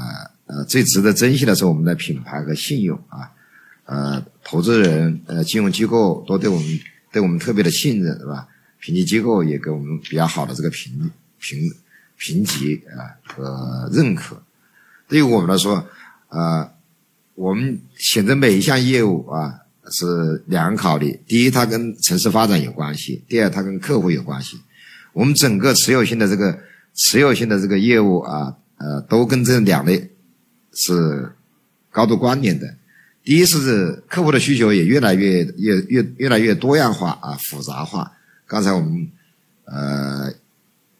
[0.47, 3.31] 呃，最值得珍惜的是我们的品牌和信用啊，
[3.85, 6.79] 呃，投资人、呃，金融机构都对我们
[7.11, 8.47] 对我们特别的信任，是吧？
[8.79, 11.57] 评级机构也给我们比较好的这个评评
[12.17, 14.39] 评级啊和认可。
[15.07, 15.83] 对于我们来说，
[16.29, 16.69] 呃，
[17.33, 19.55] 我们选择每一项业务啊
[19.89, 24.59] 是两个考虑：第一，它跟城市发展有关系；第二，它跟客户有关系。
[25.13, 26.59] 我们整个持有性的这个
[26.93, 30.11] 持有性的这个业务啊，呃，都跟这两类。
[30.75, 31.31] 是
[31.89, 32.75] 高度关联的。
[33.23, 38.11] 第一是客户的需求也越来越越越越来越多样化啊复杂化。
[38.45, 39.09] 刚才我们
[39.63, 40.31] 呃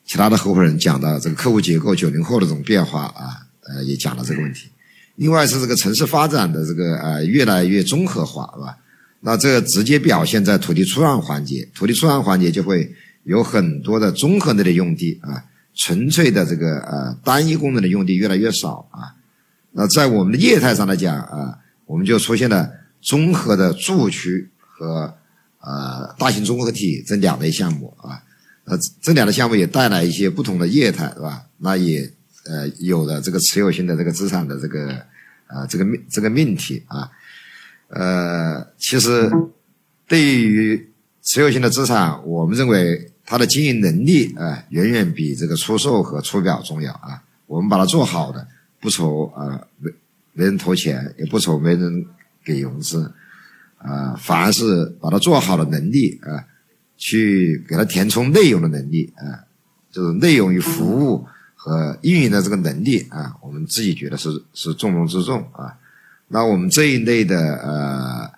[0.05, 4.69] 其他的合伙人讲到这个客户结构九零后的这种变化啊呃也讲了这个问题。
[5.17, 8.75] 另外是这个城市发展的这个呃越来越综合化是吧？
[9.21, 19.13] 那这直接表现在土地出让环节，土地出让环节就会有很多的综合类的用地啊，纯粹的这个呃单一功能的用地越来越少啊。
[19.77, 25.13] 那在我们的业态上来讲啊，我们就出现了综合的住区和
[25.59, 28.23] 呃大型综合体这两类项目啊，
[28.63, 31.43] 呃这两类项目也带来一些不同的业态是吧？
[31.57, 32.09] 那也
[32.45, 34.93] 呃有了这个持有性的这个资产的这个
[35.47, 37.11] 啊这个命这个命题啊，
[37.89, 39.29] 呃其实
[40.07, 40.89] 对于
[41.21, 48.47] 持有性的资产，我们认为它的经营能力啊远远比这个出售和出表重要啊，我们把它做好的。
[48.85, 49.91] 不愁啊，没
[50.33, 52.05] 没人投钱，也不愁没人
[52.43, 53.11] 给融资，
[53.79, 56.45] 啊，反而是把它做好的能力啊，
[56.95, 59.41] 去给它填充内容的能力啊，
[59.91, 65.75] 就是内容与服务和运营的这个能力啊，我们自己觉得是是重中之重啊。
[66.27, 68.29] 那我们这一类的呃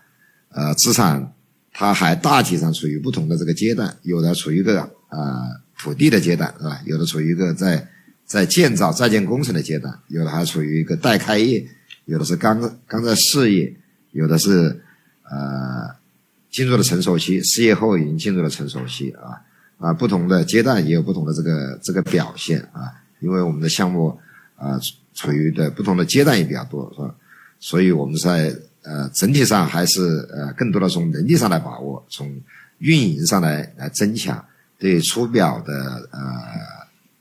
[0.52, 1.34] 呃资产，
[1.74, 4.80] 它还大体上处于不同的这个阶段，有的处于一个
[5.10, 5.44] 啊
[5.78, 6.80] 土地的阶段是吧？
[6.86, 7.86] 有的处于一个在。
[8.28, 11.66] 在建造在建工程的阶段，有的还处于一个待开业，
[12.04, 13.74] 有的是刚刚在事业，
[14.12, 14.84] 有的是
[15.24, 15.96] 呃
[16.52, 19.40] 进入了成熟期，试业后已经进入了成熟期啊
[19.78, 24.20] 啊，不同的阶段也有不同的这个这个表现啊，因为我们的项目
[24.58, 24.78] 啊
[25.14, 27.16] 处于的不同的阶段也比较多是吧？
[27.62, 30.02] 所以我们在呃整体上还是
[30.34, 32.30] 呃更多的从能力上来把握，从
[32.80, 34.44] 运营上来来增强
[34.78, 36.77] 对出表的呃。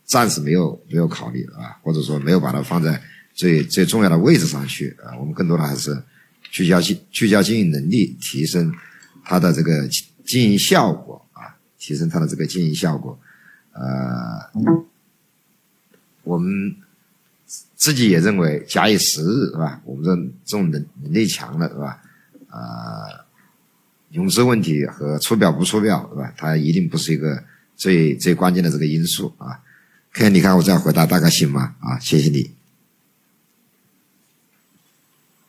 [0.07, 3.03] 暂时没有没有考虑啊，或者说没有把它放在
[3.35, 5.19] 最最重要的位置上去啊。
[5.19, 6.01] 我们更多的还是
[6.51, 8.73] 聚焦经聚焦经营能力，提升
[9.25, 9.89] 它的这个
[10.25, 13.19] 经营效果啊，提升它的这个经营效果。
[13.73, 14.51] 呃，
[16.23, 16.75] 我们
[17.75, 19.83] 自己也认为，假以时日是吧？
[19.85, 22.01] 我们这这种能能力强了是吧？
[22.49, 23.27] 啊，
[24.13, 26.33] 融资问题和出表不出表，是吧？
[26.37, 27.43] 它一定不是一个
[27.77, 29.61] 最最关键的这个因素啊。
[30.17, 31.77] 看，你看我这样回答大概行吗？
[31.81, 32.51] 啊，谢谢你。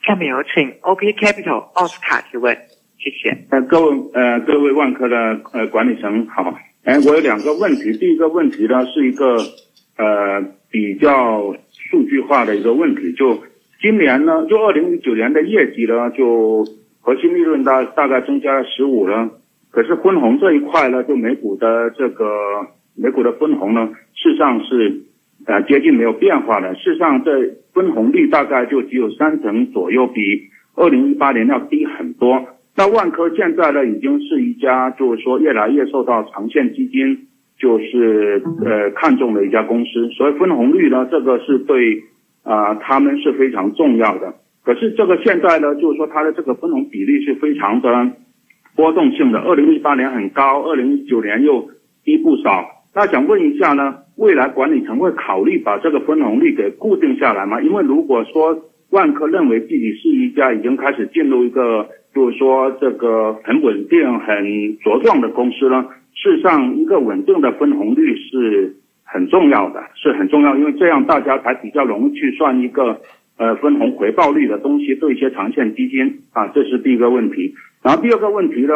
[0.04, 2.56] 下面有请 OP Capital 奥斯卡提问，
[2.98, 3.46] 谢谢。
[3.50, 5.16] 呃，各位呃各位万科的
[5.54, 6.54] 呃管理层好，
[6.84, 9.38] 哎，我有两个问题，第一个问题呢是一个
[9.98, 13.42] 呃比较数据化的一个问题，就
[13.82, 16.66] 今年呢，就二零一九年的业绩呢，就
[17.02, 19.30] 核心利润大大概增加了十五了，
[19.72, 22.26] 可是分红这一块呢，就每股的这个
[22.98, 25.02] 美股的分红呢，事实上是
[25.46, 27.32] 呃接近没有变化的，事实上这
[27.74, 30.22] 分红率大概就只有三成左右，比
[30.76, 32.46] 二零一八年要低很多。
[32.76, 37.28] 那万科现在呢，已经是一家就是说越来越受到长线基金
[37.60, 42.04] 就是呃看中的一家公司，所以分红率呢，这个是对
[42.44, 44.34] 啊、他们是非常重要的。
[44.64, 48.12] 可是这个现在呢，就是说它的这个分红比例是非常的
[48.76, 51.70] 波动性的，二零一八年很高，二零一九年又
[52.04, 52.77] 低不少。
[52.94, 57.62] 那想问一下呢，未来管理层会考虑把这个分红率给固定下来吗？
[57.62, 64.46] 因为如果说万科认为自己是一家已经开始进入一个就是说这个很稳定、很
[64.80, 73.00] 茁壮的公司呢，事实上一个稳定的分红率是很重要的，是很重要，因为这样大家才比较容易去算一个
[73.38, 77.54] 呃分红回报率的东西，对一些长线基金啊，这是第一个问题。
[77.84, 78.74] 然后第二个问题呢，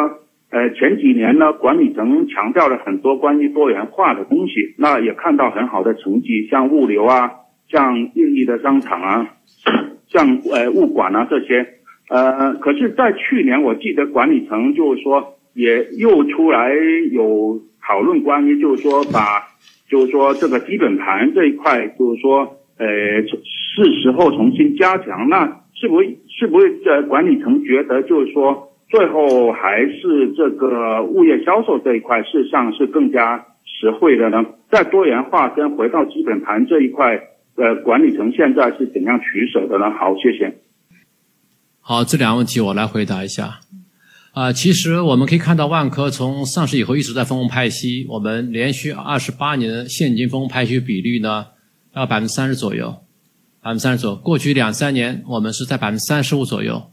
[0.52, 7.32] 呃，前几年呢，管理层强调了很多关于多元化的东西，那也看到很好的成绩，像物流啊，
[7.70, 9.36] 像印尼的商场啊，
[10.10, 11.66] 像呃物管啊这些，
[12.10, 16.74] 呃，可是，在去年我记得管理层就是说也又出来
[17.14, 19.48] 有讨论关于就是说把
[19.90, 22.86] 就是说这个基本盘这一块，就是说呃
[23.24, 28.68] 是时候重新加强，那是不是是不是呃管理层觉得就是说？
[28.92, 34.44] 最后还是这个物业销售这一块，事实上是更加实惠的呢。
[34.70, 37.18] 在多元化跟回到基本盘这一块，
[37.56, 39.90] 呃，管理层现在是怎样取舍的呢？
[39.92, 40.58] 好，谢谢。
[41.80, 43.60] 好，这两个问题我来回答一下。
[44.34, 51.48] 啊、其实我们可以看到，万科从上市以后一直在分红派息，我们连续二十八年的现金分红派息比率呢，
[51.94, 52.90] 要百分之三十左右，
[53.62, 54.18] 百分之三十左右。
[54.18, 56.92] 过去两三年我们是在百分之三十五左右。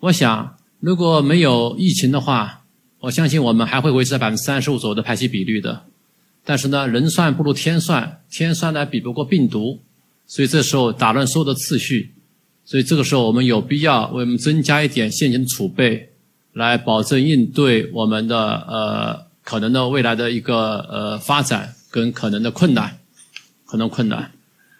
[0.00, 2.64] 我想，如果没有疫情的话，
[3.00, 5.84] 我相信我们还会维持在百分之三十五左右的派息比率的。
[6.44, 9.80] 但是呢，人算不如天算，天算呢比不过病毒，
[10.26, 12.14] 所以这时候打乱所有的次序。
[12.64, 16.10] 所以这个时候，我们有必要为我们增加一点现金储备，
[16.52, 22.98] 来保证应对我们的呃可能的未来的一个呃发展跟可能的困难，
[23.66, 24.30] 可能困难。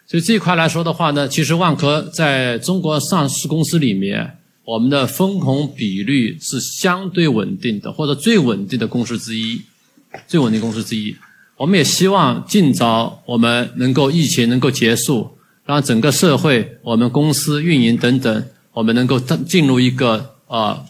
[0.07, 4.38] 所以这一块来说的话呢，其实万科在中国上市公司里面，
[4.69, 9.59] 我们的分红比率是相对稳定的，或者最稳定的公司之一，
[10.27, 11.15] 最稳定公司之一。
[11.57, 15.31] 我们也希望尽早我们能够疫情能够结束。
[15.65, 20.85] 让整个社会、我们公司运营等等，我们能够进入一个呃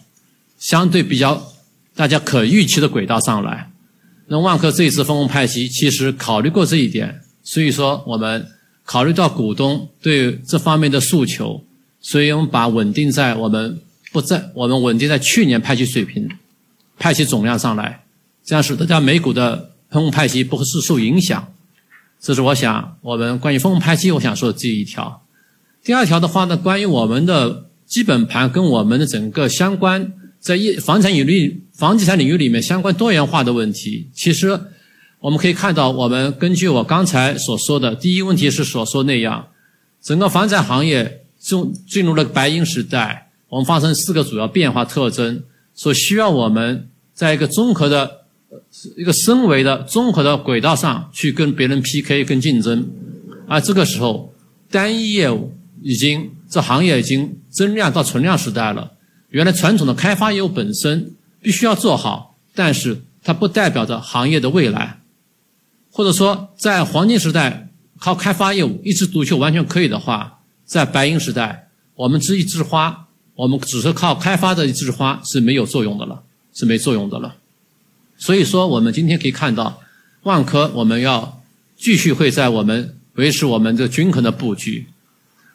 [0.57, 1.41] 相对比较
[1.95, 3.71] 大家可预期的轨道上来。
[4.27, 8.45] 那万科这一次分红派息，其实考虑过这一点，所以说我们
[8.83, 11.63] 考虑到股东对这方面的诉求，
[12.01, 13.79] 所以我们把稳定在我们
[14.11, 16.29] 不在我们稳定在去年派息水平，
[16.97, 18.03] 派息总量上来，
[18.43, 21.53] 这样使得大家每股的分红派息不是受影响。
[22.21, 25.23] 这是我想我们关于分红派息，我想说的这一条。
[25.83, 34.59] 第二条的话呢，关于我们的基本盘跟我们的整个相关在业房产领域、房地产领域里面相关多元化的问题，其实
[35.19, 39.47] 我们可以看到，我们根据我刚才所说的，第一问题是所说那样，
[40.01, 48.19] 整个房产行业进进入了白银时代，我们发生四个主要变化特征，所需要我们在一个综合的。
[48.97, 52.89] 一个升维的综合的轨道上去跟别人 PK 跟竞争，
[53.47, 54.33] 而这个时候
[54.71, 58.93] 单一业务已经这行业已经增量到存量时代了。
[59.29, 61.13] 原来传统的开发业务本身
[61.43, 64.99] 必须要做好，但是它不代表着行业的未来，
[65.91, 70.38] 或者说在黄金时代靠开发业务一枝独秀完全可以的话，
[70.69, 76.21] 在白银时代我们这一枝花，我们只是靠开发的一枝花是没有作用的了，
[76.53, 77.35] 是没作用的了。
[78.19, 79.81] 所以说，我们今天可以看到，
[80.23, 81.41] 万科我们要
[81.75, 84.85] 继续会在我们维持我们这均衡的布局。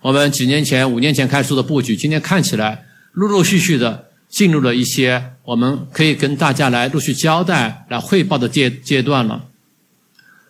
[0.00, 9.44] 我们几年前、五年前开出的布局，今天看起来陆陆续续的进入了一些我们可以跟大家来陆续交代、来汇报的阶阶段了。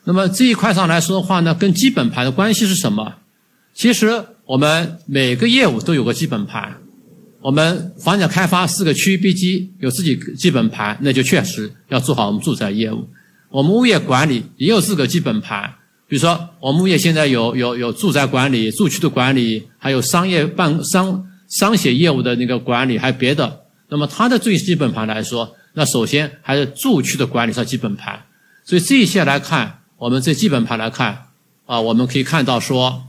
[0.04, 3.16] 那么这一块上来说的话呢，跟基本盘的关系是什么？
[3.74, 6.80] 其实我们每个业务都有个基本盘。
[7.40, 13.08] 我们房产开发四个区域 B 级，有自己基本盘，那就确实要做好我们住宅业务。
[13.50, 15.74] 我们物业管理也有四个基本盘，
[16.08, 23.64] 比如说我们物业现在有有有住宅管理、住区的管理，还有商业办商商写业务的那个管理，还有别的。
[23.88, 28.22] 那么它的最基本盘来说，那首先还是住区的管理是基本盘。
[28.64, 31.26] 所以这一些来看，我们这基本盘来看
[31.66, 33.04] 啊，我们可以看到说，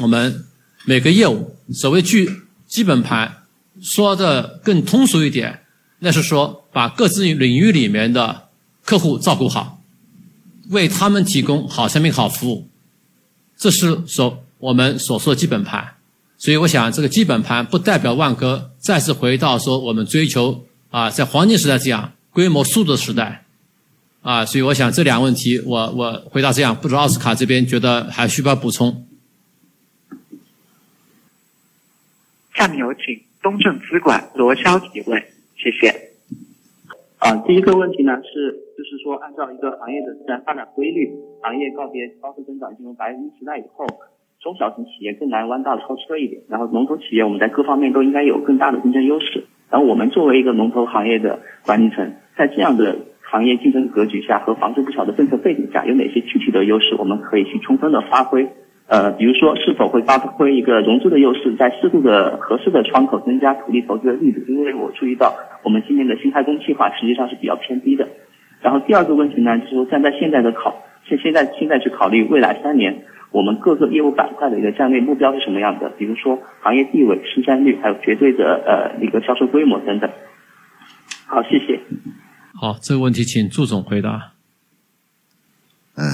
[0.00, 0.44] 我们
[0.84, 2.30] 每个业务所谓具
[2.66, 3.36] 基本盘。
[3.82, 5.60] 说的更通俗一点，
[6.00, 8.48] 那是说把各自领域里面的
[8.84, 9.80] 客户照顾好，
[10.68, 12.68] 为他们提供好产品、好服务，
[13.56, 15.94] 这是所我们所说的基本盘。
[16.36, 23.46] 所以，我想这个基本盘不代表万科再次回到说我们追求啊，在黄金时代这样规模速度的时代
[24.20, 24.44] 啊。
[24.44, 29.06] 所以，我想这两个问题，我我回答这样，不知道奥斯卡这边觉得还需不需要补充？
[32.54, 33.02] 下面有请。
[33.42, 35.18] 东正资管罗霄提问，
[35.56, 35.88] 谢谢。
[37.20, 41.08] 啊，第一个问题呢是，就是说按照一个行业的自然发展规律，
[41.40, 43.86] 行业告别高速增长进入白银时代以后，
[44.42, 49.44] 中小型企业更难弯道超车一点，然后龙头企业我们在各方面都应该有更大的竞争优势。
[49.70, 58.46] 然后我们作为一个龙头行业的管理层，在这样的行业竞争格局下和房住不炒的政策背景下，有哪些具体的优势我们可以去充分的发挥？
[58.90, 64.40] 呃，比如说，是否会发挥一个融资的优势，在适度的、合适的窗口增加土地投资的力度？
[64.48, 65.32] 因为我注意到，
[65.62, 68.08] 我们今年的新开工计划实际上是比较偏低的。
[68.60, 70.74] 然后第二个问题呢，就是说站在现在的考，
[71.06, 75.88] 现现在现在去考虑未来三年我们各个业务板块的一个战略目标是什么样的？
[75.90, 80.10] 比如说行业地位、市占率，还有绝对的呃一个销售规模等等。
[81.26, 81.78] 好，谢谢。
[82.60, 84.32] 好，这个问题请祝总回答。
[85.96, 86.04] 嗯，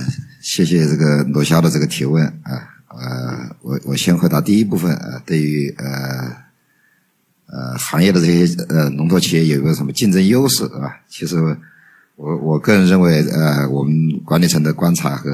[0.48, 6.36] 谢谢这个罗霄的这个提问啊，呃，我我先回答第一部分啊，对于呃
[7.46, 11.02] 呃行业的这些呃龙头企业有一个什么竞争优势啊？
[11.08, 11.36] 其实
[12.14, 13.92] 我我个人认为，呃，我们
[14.24, 15.32] 管理层的观察和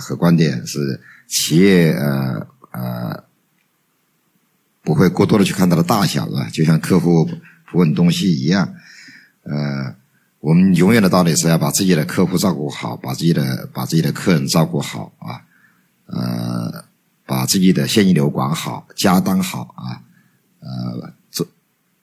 [0.00, 0.98] 和观点是，
[1.28, 3.22] 企业呃呃
[4.82, 6.48] 不会过多的去看它的大小，啊？
[6.52, 7.24] 就像客户
[7.70, 8.74] 不问东西一样，
[9.44, 9.94] 呃。
[10.40, 15.42] 我们永远的道理是要把自己的客户照顾好，把自己的把自己的客人照顾好啊，
[16.06, 16.82] 呃，
[17.26, 20.00] 把自己的现金流管好，加单好啊，
[20.60, 21.46] 呃，这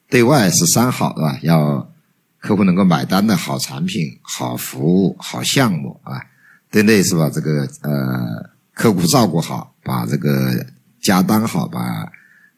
[0.08, 1.40] 对外是三好是吧？
[1.42, 1.92] 要
[2.38, 6.22] 客户能够买单的好产品、好服务、好项目啊。
[6.70, 10.64] 对内是把这个呃客户照顾好，把这个
[11.02, 12.12] 加单好，把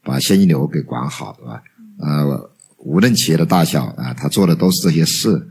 [0.03, 1.63] 把现金流给管好是吧？
[1.99, 2.49] 呃，
[2.80, 5.47] 无论企业的大小啊，他做的都是这些事。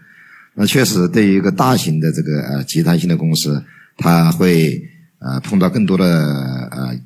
[0.61, 3.63] 那确实，对于一个大型的这个呃集团性的公司，
[3.97, 4.83] 它会
[5.21, 6.05] 呃碰到更多的
[6.73, 6.99] 呃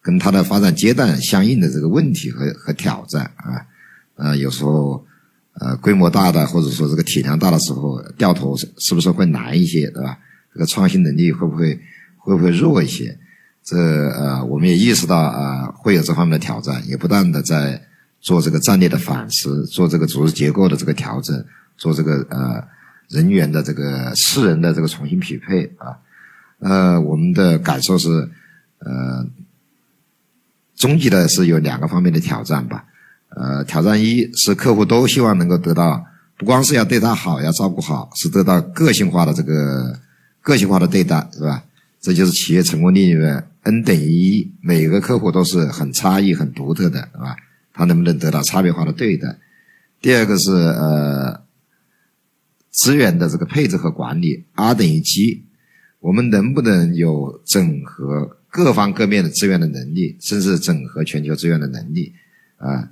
[0.00, 3.60] 跟它的发展阶段相应的这个问题和和挑战啊，
[4.14, 5.04] 呃有时候
[5.60, 10.18] 呃规模大的或者说这个体量大的时候，掉头是是不是会难一些，对吧？
[10.54, 11.78] 这个创新能力会不会
[12.16, 13.18] 会不会弱一些？
[13.62, 17.78] 这呃我们也意识到啊会有这方面的挑战，也不断的在
[18.22, 21.44] 做这个战略的反思，做这个组织结构的这个调整，
[21.76, 22.74] 做这个呃。
[23.08, 25.96] 人员的这个私人的这个重新匹配啊，
[26.58, 28.08] 呃，我们的感受是，
[28.78, 29.24] 呃，
[30.74, 32.84] 终极的是有两个方面的挑战吧，
[33.28, 36.04] 呃，挑战一是客户都希望能够得到，
[36.36, 39.96] 不光是要对他好，要照顾好，是得到个性化的这个
[40.42, 41.62] 个性化的对待，是吧？
[42.00, 47.36] 这就是企业成功里面 n 等于一，每个客户都是很差异、很独特的，是吧？
[47.72, 49.36] 他能不能得到差别化的对待？
[50.00, 51.45] 第二个是呃。
[52.76, 55.46] 资源的这个配置和管理，R 等于 G，
[55.98, 62.12] 我们能不能有整合各方各面的资源的能力，甚至整合全球资源的能力？
[62.58, 62.90] 啊，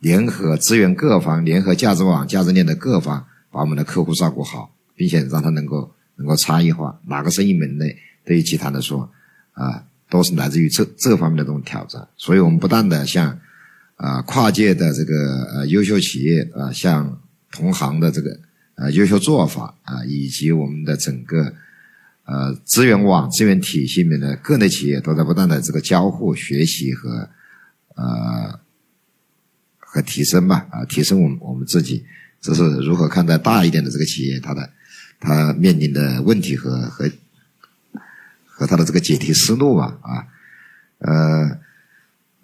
[0.00, 7.00] 联合资源各方，联合价值网、价值链的各方，把我们的客户照顾好，并且让他能够能够差异化。
[7.06, 9.08] 哪个生意门类对于集团来说，
[9.52, 12.08] 啊，都是来自于这这方面的这种挑战。
[12.16, 13.38] 所以我们不断的向
[13.94, 17.20] 啊跨界的这个呃优秀企业啊，向
[17.52, 18.36] 同行的这个。
[18.80, 21.52] 呃，优秀做法啊，以及我们的整个
[22.24, 27.28] 呃资源网、资源体系里面的各类企业都在不断的这个交互、学习和
[27.94, 28.58] 呃
[29.78, 32.06] 和提升吧啊，提升我们我们自己，
[32.40, 34.70] 这是如何看待大一点的这个企业，它的
[35.20, 37.06] 它面临的问题和和
[38.46, 40.26] 和它的这个解题思路吧啊，
[41.00, 41.58] 呃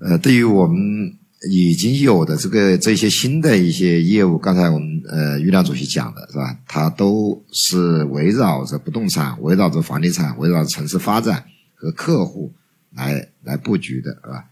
[0.00, 1.16] 呃，对于我们。
[1.50, 6.58] 已经有的这个这些新的一些业务，刚才我们呃于亮主席讲的是吧？
[6.66, 12.52] 它都是围绕着不动产、围绕着房地产、围绕城市发展和客户
[12.94, 14.44] 来来布局的，是吧？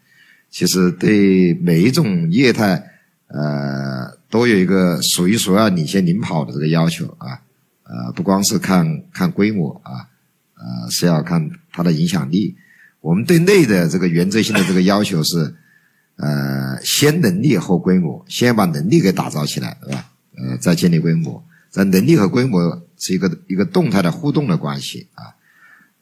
[0.51, 2.91] 其实对每一种业态
[3.28, 7.41] 呃，都有一个数一数二、领先领跑的这个要求啊，
[7.85, 10.07] 呃，不光是看看规模啊，
[10.55, 12.55] 呃，是要看它的影响力。
[13.01, 15.55] 我们对内的这个原则性的这个要求是，
[16.17, 20.12] 呃，先能力后规模，先把能力给打造起来，是吧？
[20.37, 21.45] 呃，再建立规模。
[21.71, 25.35] 在能力和规模是一个一个动态的互动的关系啊。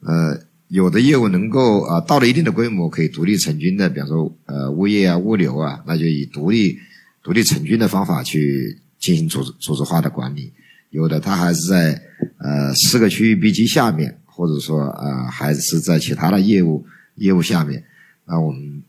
[0.01, 6.79] 呃，有的业务能够啊到了一定的规模可以独立成军的，比方说呃物业啊、物流啊，那就以独立。
[7.25, 10.53] 独立成军的方法去进行组织组织化的管理，
[10.91, 12.03] 有的它还是在
[12.39, 16.85] 呃四个区域 B 级下面，或者说呃还是在其他的业务
[17.15, 17.85] 业务下面，
[18.25, 18.83] 那我们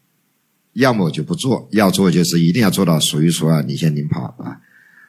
[0.74, 4.60] 要么就不做，要做就是一定要做到数一数二、领先领跑啊。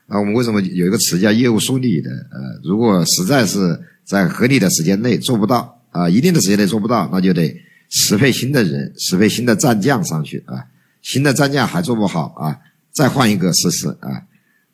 [0.07, 2.11] 那我们为什么有一个词叫业务梳理的？
[2.11, 7.55] 呃，如果实在是在合理的时间内做不到啊，一定的时间内做不到，那就得
[7.89, 10.65] 适配新的人，适配新的战将上去啊。
[11.03, 12.59] 新的战将还做不好啊。
[12.93, 14.23] 再换一个试试啊！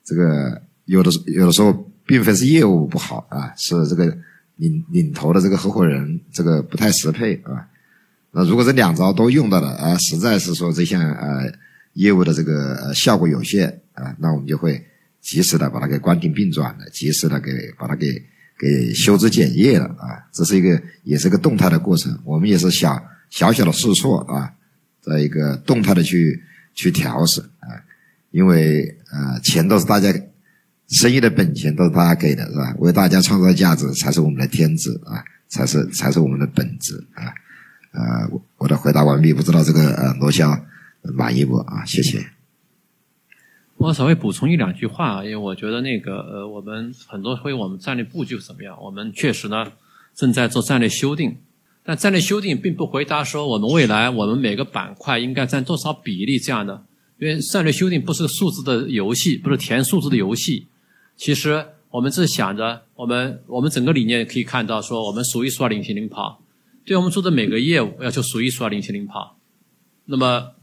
[0.05, 1.73] 这个有的有的时候
[2.05, 4.15] 并非是业务不好啊，是这个
[4.57, 7.65] 领领头的这个合伙人这个不太适配啊。
[8.33, 11.51] 那如果这两招都用到了啊，实在是说这项呃
[11.93, 14.81] 业务的这个效果有限啊，那我们就会
[15.19, 18.23] 及时的把它给关停并转的，及时的给把它给
[18.57, 20.23] 给修枝剪叶了啊。
[20.31, 24.49] 这是一个也是个动态的过程，我们也是小小小的试错啊，
[25.01, 26.41] 在一个动态的去
[26.73, 27.67] 去调试啊。
[28.31, 30.09] 因为呃，钱都是大家
[30.87, 32.73] 生意的本钱，都是大家给的，是吧？
[32.79, 37.33] 为大家创造价值才是我们的天职啊，才是才是我们的本质啊。
[37.91, 40.61] 呃，我我的回答完毕，不知道这个呃罗霄
[41.01, 41.83] 满意不啊？
[41.85, 42.25] 谢谢。
[43.77, 48.77] 我稍微补充一两句话，因为我觉得那个呃，我们很多会我们战略布局怎么样？
[48.81, 49.71] 我们确实呢
[50.13, 51.35] 正在做战略修订，
[51.83, 56.83] 但战略修订并不回答说我们未来我们每个板块应该占多少比例这样的。
[57.17, 60.67] 因为战略修订不是数字的游戏，不是填数字的游戏。
[61.15, 66.41] 其实我们是想着，我们我们整个理念可以看到，说我们数一数二领先领跑，
[66.85, 69.37] 对我们做的每个业务要求数一数二领先领跑。
[70.05, 70.53] 那么，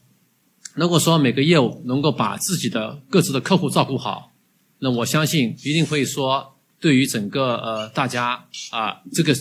[0.75, 4.33] 如果说每个业务能够把自己的各自的客户照顾好，
[4.81, 9.35] 那我相信一定会说，对于整个呃大家啊，这个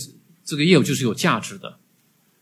[0.46, 1.78] 这个业务就是有价值的。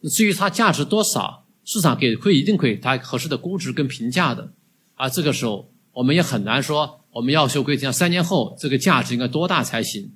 [0.10, 4.52] 至于它价值多少，市场给会一定会它合适的估值跟评价的。
[4.96, 10.12] 啊，这个时候我们也很难说，我们要求规定三年后这个价值应该多大才行？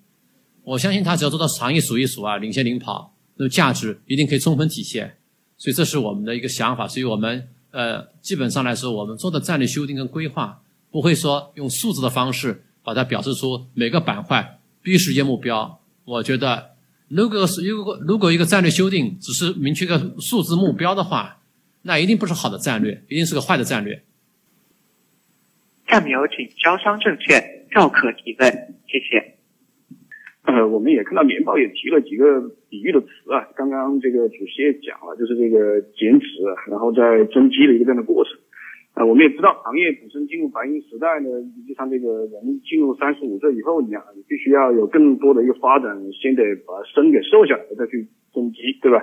[0.63, 5.15] 我相信他只要做到行业数一数二、领先领跑，那么价值一定可以充分体现。
[5.57, 6.87] 所以这是我们的一个想法。
[6.87, 10.61] 所以我们呃，基本上来说，我们做的战略修订跟规划，
[10.91, 15.79] 不会说用数字的方式把它表示出每个板块必须实现目标。
[16.05, 16.71] 我觉得，
[17.07, 21.41] 如果是如果如果一个战略修订只是明确个数字目标的话，
[21.83, 24.03] 那一定不是好的战略，一定是个坏的战略。
[25.87, 28.51] 下面有请招商证券赵可提问，
[28.87, 29.38] 谢谢。
[30.49, 36.27] 呃，我们也看到年报也提了几个比喻的词啊，刚刚这个主席也讲了，就是这个减脂，
[36.69, 38.33] 然后在增肌的一个这样的过程。
[38.95, 41.29] 呃，我们也知道行业本身进入白银时代呢，
[41.67, 49.01] 就像这个人进入三十五岁以后一样，你必须要有更多的一个发展，先得把身给瘦下来，再去增肌，对吧？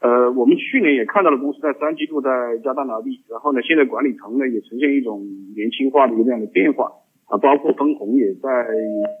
[0.00, 2.30] 呃，我们去年也看到了公司在三季度在
[2.62, 5.24] 加大拿地，然后呢，现在管理层呢也呈现一种
[5.56, 6.92] 年轻化的一个这样的变化
[7.26, 8.48] 啊，包括分红也在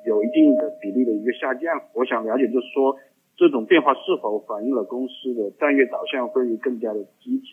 [0.06, 1.80] 有一定的比例的一个下降。
[1.94, 2.96] 我想了解，就是说
[3.36, 7.46] 这种变化是否反映了公司的战略导向会更加的积极？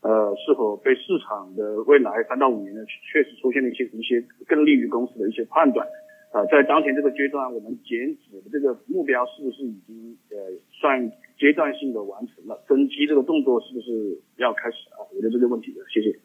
[0.00, 5.86] 呃，是否对市场的未来三到五年呢确实出现了一些一些更利于公司的一些判断？
[6.32, 10.36] 啊，在当前这个阶段，我们减脂的这个目标是不是已经呃
[10.70, 11.12] 算？
[11.38, 15.02] 阶段性的完成了增肌这个动作是不是要开始啊？
[15.10, 16.16] 我觉得这个问题，谢谢。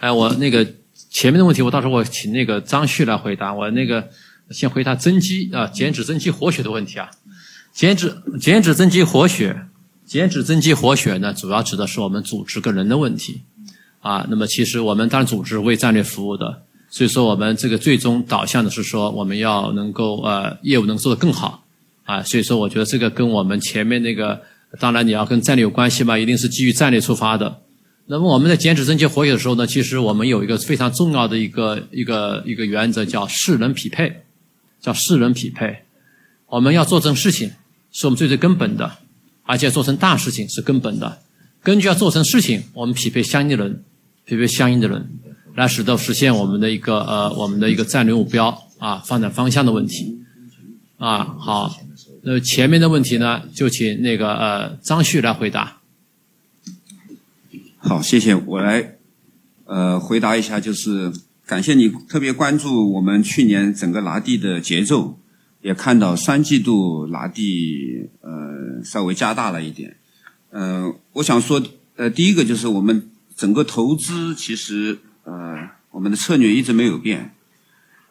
[0.00, 0.66] 哎，我那个
[1.10, 3.52] 前面的问题，我到时候我请那个张旭来回答。
[3.52, 4.08] 我那个
[4.50, 7.10] 先回答增肌啊，减脂增肌活血的问题啊。
[7.72, 9.66] 减脂减脂增肌活血，
[10.06, 13.42] 减脂增肌活血呢，主要指的是我们组织跟人的问题
[14.00, 14.26] 啊。
[14.30, 21.64] 那么其实我们当然组织为战略服务的，所以说我们这个最终导向的是说我们要能够呃业务能做得更好。
[22.04, 24.42] 啊，所以说我觉得这个跟我们前面那个，
[24.78, 27.62] 当然你要跟战略有关系嘛，一定是基于战略出发的。
[28.06, 34.24] 那么我们在减脂增肌活血的时候呢，其实我们有一个非常重要的一个一个一个原则，叫势能匹配，
[34.78, 35.84] 叫势能匹配。
[36.46, 37.50] 我们要做成事情，
[37.90, 38.98] 是我们最最根本的，
[39.44, 41.20] 而且做成大事情是根本的。
[41.62, 43.82] 根据要做成事情，我们匹配相应的人，
[44.26, 45.08] 匹配相应的人，
[45.54, 50.18] 来使得实现我们的一个呃我们的一个战略目标啊发展方向的问题
[50.98, 51.74] 啊好。
[52.22, 55.80] 那前面的问题呢，就请那个呃张旭来回答。
[57.86, 58.96] 好，谢谢，我来
[59.66, 61.12] 呃回答一下，就是
[61.44, 65.18] 感谢你特别关注我们去年整个拿地的节奏，
[65.60, 69.98] 也看到三季度拿地呃稍微加大了一点。
[70.48, 71.62] 呃，我想说，
[71.96, 77.34] 呃，第一个就是我们整个投资其实呃我们的策略一直没有变，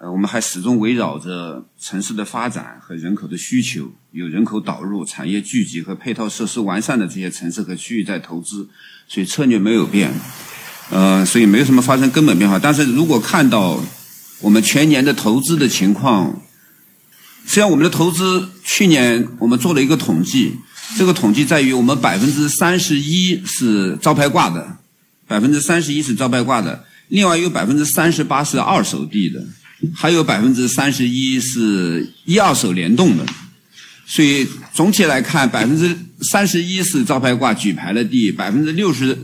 [0.03, 8.67] 呃，我们还始终围绕着城市的发展和人口的需求，有人口导入、产业聚集和配套设施完善的这些城市和区域在投资，
[9.07, 10.11] 所以策略没有变。
[10.89, 12.59] 呃，所以没有什么发生根本变化。
[12.59, 13.81] 但是如果看到
[14.41, 16.37] 我们全年的投资的情况，
[17.45, 20.53] 实际上我们的投资去年我们做了一个统计，
[20.97, 24.79] 这个统计在于我们百分之三十一是招牌挂的，
[25.29, 29.41] 百分之三十一是招牌挂的，另外有百分之三十八是二手地的，
[29.93, 33.25] 还有百分之三十一是一二手联动的。
[34.05, 39.17] 所以总体来看，百分之三十一是招牌挂举牌的地，百分之六十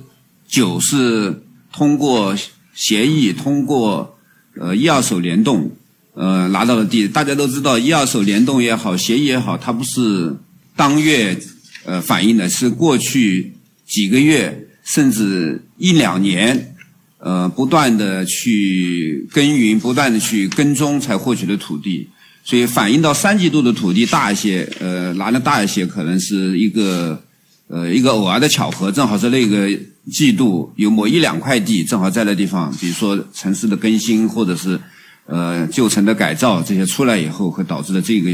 [0.48, 1.44] 九是。
[1.72, 2.36] 通过
[2.74, 4.18] 协议，通过
[4.60, 5.72] 呃一二手联动，
[6.16, 7.08] 呃拿到了地。
[7.08, 10.36] 大家都知道，一二手联动也好，协议也好，它不是
[10.76, 11.40] 当月
[11.86, 13.54] 呃反映的，是过去
[13.86, 16.76] 几个月甚至一两年
[17.20, 22.10] 呃不断的去耕耘，不断的去跟踪才获取的土地。
[22.44, 27.22] 所以反映到三季度的土地大一些，呃拿的大一些，可能是一个
[27.68, 29.70] 呃一个偶尔的巧合，正好是那个。
[30.12, 34.80] 季度有某一两块地正好在那地方，比如说城市的更新或者是
[35.28, 38.32] 呃旧城的改造这些出来以后，会导致的这个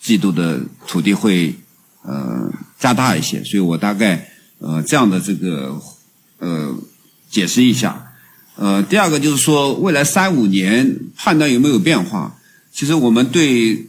[0.00, 1.52] 季度的土地会
[2.04, 4.28] 呃加大一些，所以我大概
[4.60, 5.76] 呃这样的这个
[6.38, 6.72] 呃
[7.36, 7.88] 解释一下。
[8.56, 12.38] 呃，第二个就是说未来三五年判断有没有变化，
[12.72, 13.86] 其实我们对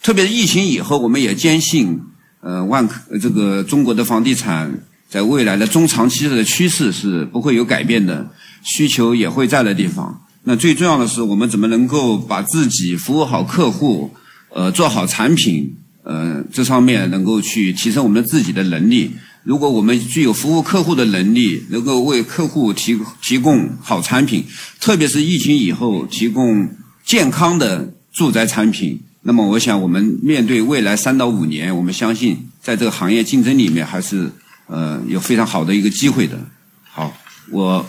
[0.00, 2.00] 特别是疫情以后，我们也坚信
[2.40, 4.70] 呃万科这个中国的房地产。
[5.10, 8.30] 在未来的中长期的趋势是不会有改变的，
[8.62, 10.20] 需求也会在的地方。
[10.44, 14.10] 那最重要的是，我们怎么能够把自己服务好客户，
[14.50, 19.10] 呃，做好产品，呃，这方面能够去提升我们自己的能力。
[19.48, 24.44] 如果我们具有服务客户的能力，能够为客户提提供好产品，
[24.78, 26.68] 特别是疫情以后提供
[27.02, 34.30] 健康的住宅产品，那么我想我们面对未来三到五年，我们相信在这个行业竞争里面还是。
[34.70, 36.38] 呃，有非常好的一个机会的。
[36.82, 37.10] 好，
[37.50, 37.86] 我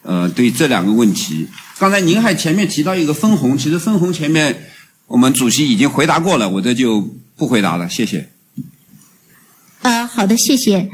[0.00, 1.46] 呃对这两个问题，
[1.78, 4.70] 刚才您还前面提到一个分红，其实分红前面
[5.06, 7.02] 我们主席已经回答过了，我这就
[7.36, 8.31] 不回答了，谢谢。
[9.82, 10.88] 呃，好的，谢谢。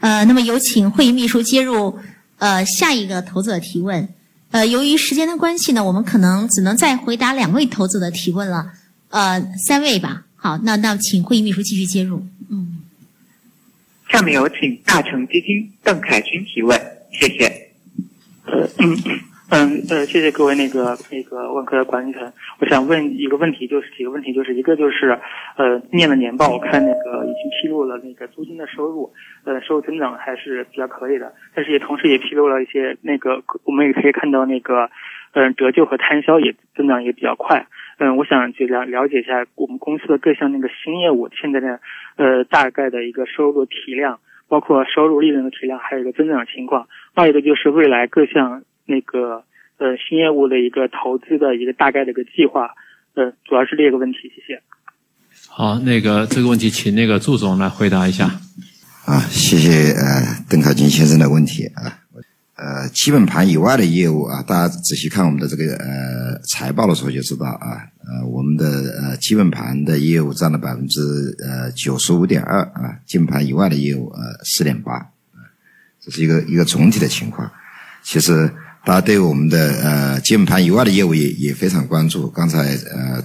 [0.00, 1.98] 呃，那么有请会议秘书接入
[2.38, 4.08] 呃下一个投资者提问。
[4.50, 8.72] 呃，由于时间的关系呢，我们可能只能再回答两位投资者的提问了。
[9.08, 10.24] 呃，三位吧。
[10.36, 12.24] 好，那那请会议秘书继续接入。
[12.48, 12.78] 嗯。
[14.08, 16.80] 下面有请大成基金邓凯军提问，
[17.10, 17.70] 谢谢。
[18.44, 18.96] 呃嗯
[19.48, 25.16] 嗯呃，谢谢各位那个那个万科的管理层，我想问一个问题，就是几个问题，就是一个就是
[25.56, 29.12] 呃念了年报，我看那个已经披露了那个租金的收入，
[29.44, 34.90] 呃收入增长还是比较可以的，但是也同时也披露了一些那个我们也可以看到那个
[35.32, 37.68] 嗯折旧和摊销也增长也比较快。
[37.98, 41.78] 嗯，我想去了了解一下我们公司的各项那个新业务现在的
[42.16, 44.18] 呃大概的一个收入体量，
[44.48, 46.88] 包括收入利润的体量，还有一个增长情况。
[47.14, 49.44] 二一个就是未来各项那个
[49.78, 52.70] 呃新业务的一个投资的一个大概的一个计划。
[53.14, 54.62] 呃，主要是这个问题，谢谢。
[55.48, 58.30] 好，那个这个问题请那个祝总来回答一下。
[59.06, 62.00] 啊，谢谢呃邓凯金先生的问题啊。
[62.56, 68.66] 呃，基本盘以外的业务啊，大家仔细看我们的这个呃财报的时候就知道啊，呃，我们的
[68.98, 71.00] 呃基本盘的业务占了百分之
[71.38, 75.06] 呃九十五点二啊，基本盘以外的业务呃四点八，
[76.00, 77.50] 这是一个一个总体的情况。
[78.02, 78.50] 其实
[78.86, 82.30] 大家对我们的呃键盘以外的业务也也非常关注。
[82.30, 82.58] 刚才
[82.94, 83.20] 呃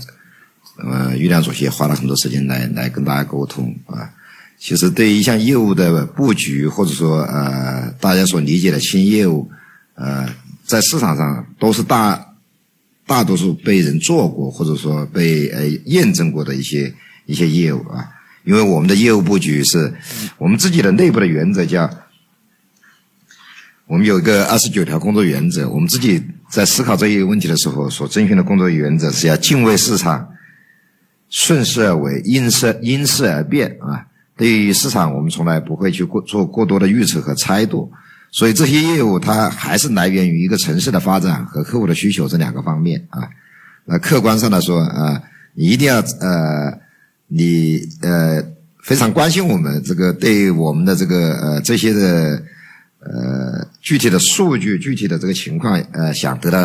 [0.84, 4.10] 呃于亮主席也花了很多时间来来跟大家沟通啊。
[4.58, 9.52] 其实对于一项业务的布局，或者说呃大家所理解的新业务，
[9.94, 10.28] 呃
[10.66, 12.34] 在市场上都是大
[13.06, 16.92] 大多数被人做过，或者说被呃验证过的一些
[17.28, 18.10] 一些业务啊。
[18.46, 19.94] 因为我们的业务布局是
[20.40, 21.88] 我们自己的内部的原则，叫
[23.92, 25.68] 我们有一个二十九条工作原则。
[25.68, 30.30] 我们自己在思考这一问题的时候，所遵循的工作原则是要敬畏市场，
[31.30, 34.08] 顺势而为，因势因势而变啊。
[34.38, 37.92] 对于市场，我们从来不会去过做过多的预测和猜度，
[38.32, 43.28] 所以这些业务它还是来源于一个城市的发展和客户的需求这两个方面啊。
[43.84, 45.22] 那客观上来说啊，
[45.54, 46.80] 一定要呃，
[47.28, 48.42] 你呃
[48.82, 52.42] 非常关心我们这个对我们的这个呃这些的
[53.04, 56.60] 呃具体的数据、具体的这个情况，呃，想得到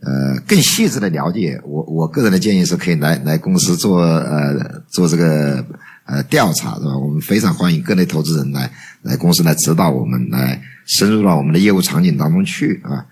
[0.00, 5.62] 呃更细致的了解，我我个人的建议是可以来来公司做呃做这个
[6.06, 6.96] 呃调查，是吧？
[6.96, 8.70] 我们非常欢迎各类投资人来
[9.02, 13.04] 来公司来指导我们，来深入到我们的业务场景当中去啊。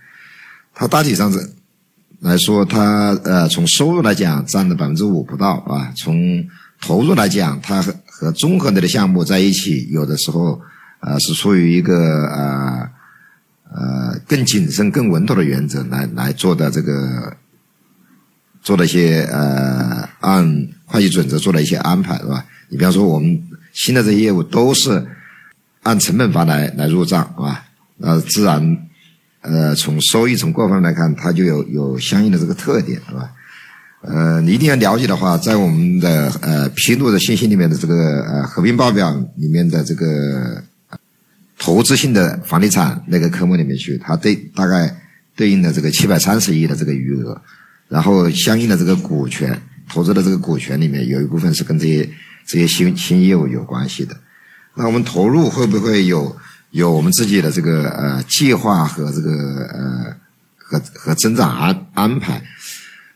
[0.75, 1.39] 它大体上是
[2.21, 6.43] 来说，它呃从收入来讲占了百分之五不到啊，从
[6.81, 10.59] 投入来讲，它和和综合类的项目在一起，有的时候。
[11.07, 12.89] 呃，是出于一个呃
[13.75, 17.37] 呃更谨慎、更稳妥的原则来来做的这个
[18.63, 22.47] 做了一些呃按会计准则做了一些安排，是吧？
[22.71, 23.39] 你比方说，我们
[23.75, 25.07] 新的这些业务都是
[25.83, 27.65] 按成本法来来入账，是吧？
[28.01, 28.79] 呃，自然
[29.43, 33.31] 呃从收益从各方面来看，它就有有相应的这个特点，是吧？
[34.01, 40.65] 呃，你一定要了解的话，在我们的呃披露的信息里面的这个呃合并报表里面的这个。
[41.65, 44.95] 投资性的房地产那个科目里面去，它对大概
[45.35, 47.41] 对应的这个七百三十亿的这个余额，
[47.89, 49.59] 然后相应的这个股权
[49.89, 52.07] 投资的这个股权里面有一部分是跟这些
[52.45, 54.15] 这些新新业务有关系的。
[54.75, 56.37] 那我们投入会不会有
[56.73, 59.33] 有我们自己的这个呃计划和这个
[59.73, 60.15] 呃
[60.59, 62.43] 和和增长安安排？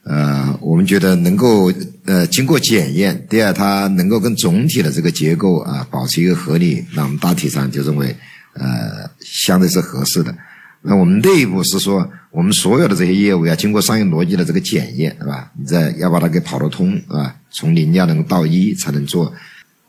[0.05, 1.71] 呃，我们觉得能够
[2.07, 8.17] 呃经过检验，第二它能够跟总体的这个结构啊保持一个合理，那我们大体上就认为。
[8.59, 10.35] 呃，相对是合适的。
[10.81, 15.51] 那我们内部是说，我们所有的这些业务要经过商业逻辑的这个检验，是吧？
[15.59, 19.33] 你再要把它给跑得通，啊，从零要能到一，才能做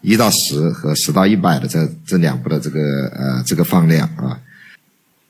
[0.02, 4.40] 一到十和十到一百的这这两步的这个呃这个放量啊。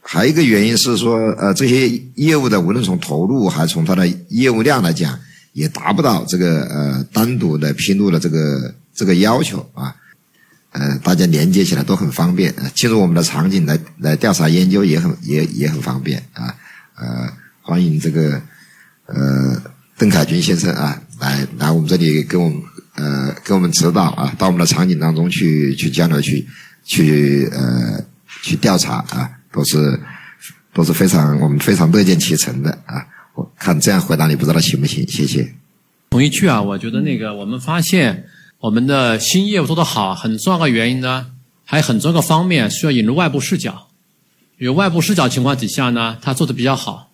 [0.01, 5.19] 还有一个原因是说，呃，这些业务的无论从投入还是从它的业务量来讲，
[5.51, 9.93] 也达不到这个呃单独的披露的这个这个要求啊。
[10.71, 16.55] 呃，大家连接起来都很方便，进入我们的场景来来调查研究也很也也很方便啊。
[16.95, 17.27] 呃，
[17.61, 18.39] 欢迎这个
[19.07, 19.59] 呃
[19.97, 22.61] 邓凯军先生啊，来来我们这里给我们
[22.93, 26.47] 呃给我们指导啊，到我们的场景当中去去交流去
[26.85, 28.03] 去呃
[28.43, 29.99] 去调查啊，都是
[30.71, 33.03] 都是非常我们非常乐见其成的啊。
[33.33, 35.03] 我看这样回答你不知道行不行？
[35.09, 35.51] 谢谢。
[36.11, 38.25] 同一句啊，我觉得那个我们发现。
[38.61, 41.27] 我们的新业务做得好，很重要的原因呢，
[41.63, 43.87] 还有很重要的方面需要引入外部视角。
[44.57, 47.09] 有外部视角情况底下呢，它做的比较好。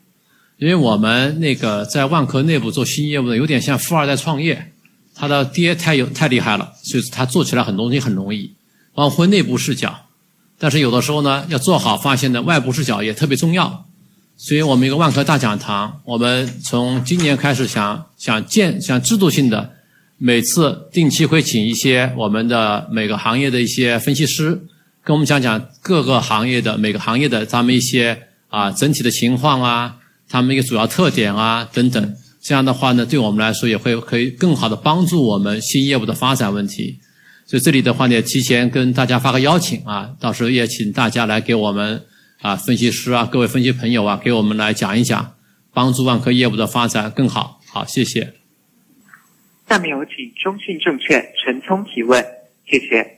[0.58, 4.72] 因为我们那个在万科内部做新业务的，有点像富二代创业，
[5.14, 8.56] 他的爹太有太厉害了，所以他做起来很多东西很容易。
[8.96, 10.08] 包括内部视角，
[10.58, 13.86] 但是有的时候呢，要做好，发现的外部视角也特别重要。
[14.36, 19.75] 所以我们一个万科大讲堂，我们从今年开始想想建想制度性的。
[20.18, 24.62] 每次定期会请一些我们的每个行业的一些分析师，
[25.04, 29.98] 跟我们讲讲各个行业的每个行业的他们一些啊整体的情况啊，
[30.30, 32.16] 他们一个主要特点啊等等。
[32.42, 37.00] 这样的话呢，对我们来说也会可以更好的帮助我们新业务的发展问题。
[37.46, 42.02] 所以这里的话呢，提前跟大家发个邀请啊，到时候也请大家来给我们
[42.42, 45.34] 啊分析师啊各位分析朋友啊给我们来讲一讲，
[45.74, 47.60] 帮助万科业务的发展更好。
[47.68, 48.45] 好，谢谢。
[49.68, 52.24] 下面有请中信证券陈聪提问，
[52.66, 53.18] 谢谢。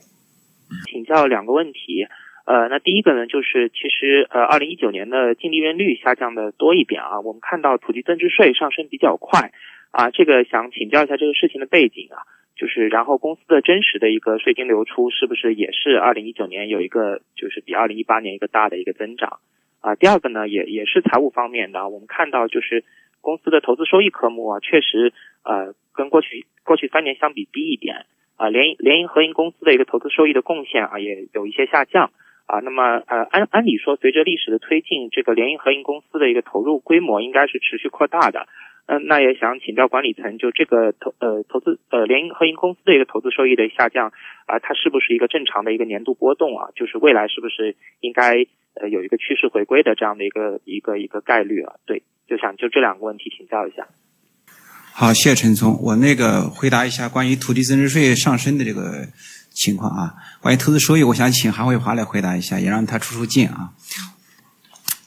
[0.90, 2.08] 请教两个问题，
[2.46, 9.52] 呃，那第一个呢，就是其实呃，二零一九年的净利润率下降的多一点啊，我们看到土地增值税上升比较快
[9.92, 12.24] 啊，这个想请教一下这个事情的背景啊，
[12.56, 19.40] 就是然后公司的真实的一个税金流出是不是也是二零一九年有一个就是比二零一八年一个大的一个增长
[19.82, 19.96] 啊？
[19.96, 22.86] 第二个呢，也也是财务方面的，我们看到就是
[23.20, 25.12] 公司的投资收益科目啊，确实
[25.44, 25.76] 呃。
[25.98, 28.06] 跟过去过去三年相比低一点
[28.38, 32.12] 啊，联联营合营公司的一个投资收益的贡献啊也有一些下降
[32.46, 32.60] 啊。
[32.60, 38.48] 那么呃按按理说，随着历史的推进，这个联营合营公司的一个投入规模应该是持续扩大的。
[38.90, 44.14] 嗯，那也想请教管理层，就这个投呃投资呃联营合营公司的一个投资收益的下降
[44.46, 46.70] 啊，它是不是一个正常的一个年度波动啊？
[46.74, 48.46] 就是未来是不是应该
[48.80, 51.76] 呃有一个趋势回归的这样的一个一个一个概率啊？
[51.86, 53.88] 对，就想就这两个问题请教一下。
[55.00, 55.80] 好，谢谢陈聪。
[55.80, 59.08] 我那个回答一下关于土地增值税上升的这个
[59.54, 60.16] 情况啊。
[60.42, 63.70] 关于投资收益，我想请韩慧华来回答一下，也让他出出镜啊。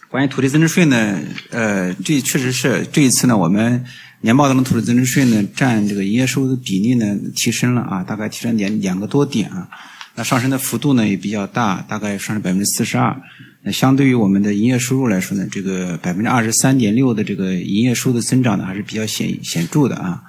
[0.09, 1.19] 关于土地增值税呢，
[1.51, 3.85] 呃，这确实是这一次呢，我们
[4.21, 9.69] 年报当中土地增值税呢占这个营业收入的比例呢提升了啊，大概提升两两个多点啊。
[10.15, 13.21] 那上升的幅度呢也比较大，大概上升百分之四十二。
[13.63, 20.23] 那相对于我们的营业收入来说呢，这个百分之二十三点六的这个营业收入的增长呢，还是比较显显著的啊。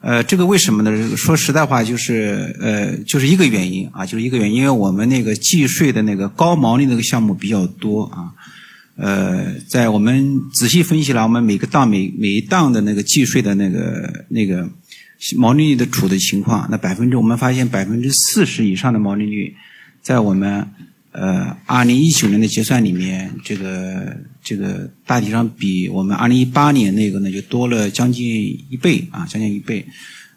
[0.00, 1.16] 呃，这个为什么呢？
[1.16, 8.30] 说实在话，就是呃，就是一个原因啊，就是一个原因，因为我们那个计税的那个高毛利那个项目比较多啊。
[8.96, 14.68] 呃，在我们仔细分析了我们每个档每每一档的那个计税的那个那个
[15.36, 19.54] 毛利率的处的情况，那百分之我们发现百分之四十以上的毛利率，
[20.02, 20.68] 在我们
[21.16, 28.24] 呃二零一九年的结算里面，这个这个大体上比我们二零一八年那个呢就多了将近
[28.70, 29.84] 一倍啊，将近一倍。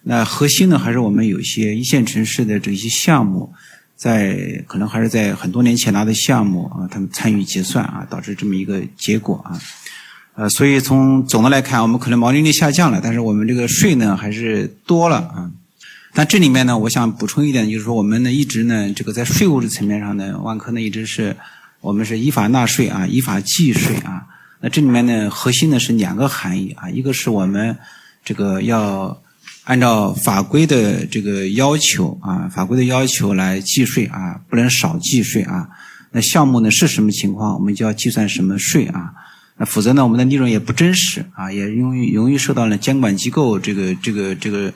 [0.04, 3.52] 那核心呢还是我们有些一线城市的这些项目。
[4.00, 9.60] 在可能还是在很多年前拿的项目啊，他们参与结算啊，导致这么一个结果啊，
[10.36, 15.52] 呃，所以从总的来看，我们可能毛利率下降了，但是我们这个税呢还是多了啊。
[16.14, 21.36] 但这里面呢，我想补充一点，就是说我们呢一直呢这个在税务的层面上呢，万科呢一直是
[21.82, 24.24] 我们是依法纳税啊，依法计税啊。
[24.62, 27.78] 那这里面呢核心呢是两个含义啊，一个是我们
[28.24, 29.22] 这个要。
[29.66, 35.70] 按照法规的这个要求啊，法规的要求来计税啊，不能少计税啊。
[36.12, 39.14] 那项目呢是什么情况，我们就要计算什么税啊。
[39.58, 44.74] 那否则呢，我们的利润也不真实啊，也容易容易受到了监管机构这个这个这个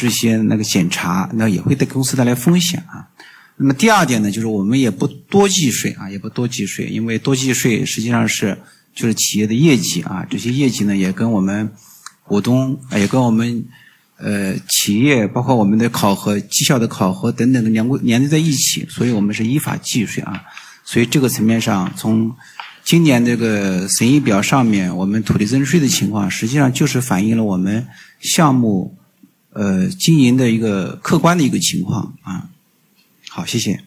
[0.00, 3.06] 这些那个检查，那也会对公司带来风险啊。
[3.56, 8.56] 那么第二点呢，就是我们也不多计税啊，也不多计税，因为多计税实际上是
[8.94, 11.70] 就是企业的业绩啊，这些业绩呢也跟我们
[12.24, 13.66] 股东也跟我们。
[14.22, 20.42] 呃，企业包括我们的考核、绩效的考核等等的连连在一起，所以我们是依法计税啊。
[20.84, 22.30] 所以这个层面上，从
[22.84, 27.86] 今年这个审议表上面，我们土地增值税的情况，实际上就是反映了我们
[28.20, 28.94] 项目
[29.52, 32.48] 呃经营的一个客观的一个情况啊。
[33.28, 33.84] 好，谢谢。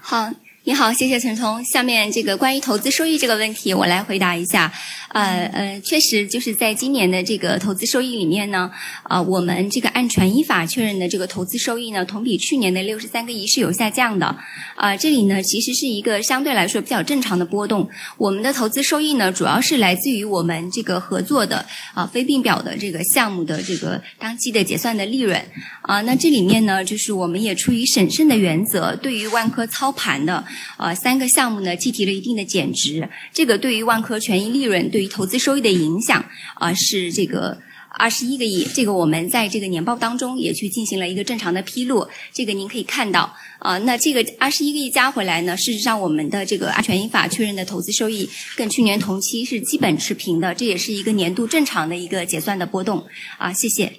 [0.00, 0.32] 好。
[0.70, 1.64] 你好，谢谢陈聪。
[1.64, 4.72] 下面这个关于投资收益这个问题，我来回答一下。
[5.08, 8.70] 呃呃，确实就是在今年的这个投资收益里面呢，
[9.02, 14.36] 啊，我们这个按权益法确认的这个投资收益呢，同比去年的六十三个亿是有下降的。
[14.76, 17.90] 啊，这里呢其实是一个相对来说比较正常的波动。
[18.16, 25.44] 我们的投资收益呢，主要是来自于我们这个合作的啊非并表的这个项目的这个当期的结算的利润。
[25.82, 30.44] 啊，那这里面呢，就是我们也出于审慎的原则，对于万科操盘的。
[30.78, 37.58] 呃，三个项目呢，计提了一定的减值，这个对于万科权益利润、对于投资收益的影响啊，是这个
[37.90, 38.64] 二十一个亿。
[38.64, 43.78] 这个我们在这个年报当中也去进行了一个正常的披露，这个您可以看到啊。
[43.78, 53.04] 那这个二十一个亿加回来呢，事实上我们的这个按权益法确认的投资收益跟去年同期是基本持平的，这也是一个年度正常的一个结算的波动
[53.38, 53.52] 啊。
[53.52, 53.92] 谢谢。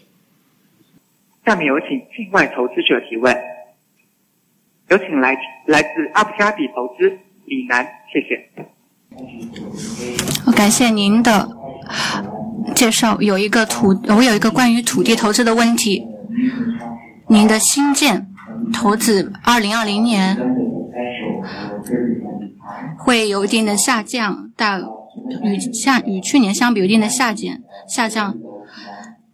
[1.46, 3.51] 下面有请境外投资者提问。
[4.92, 5.38] 有请来
[5.68, 8.38] 来自阿布加比投资李楠，谢谢。
[10.54, 11.50] 感谢您的
[12.76, 13.18] 介绍。
[13.22, 16.06] 有一个土，我有一个关于土地投资的问题。
[17.30, 18.28] 您的新建
[18.74, 20.38] 投资二零二零年
[22.98, 24.84] 会有一定的下降，但
[25.42, 28.36] 与下与去年相比有一定的下减下降。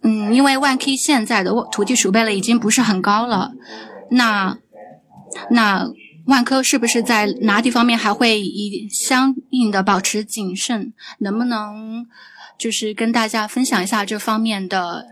[0.03, 3.53] 嗯，因为万 K 现在的土地储备了已经不是很高了，
[4.11, 4.55] 那。
[5.51, 5.89] 那
[6.25, 10.91] 万科是不是在拿地方面还会以相应的保持谨慎？
[11.19, 12.05] 能不能
[12.59, 15.05] 就是跟大家分享一下这方面的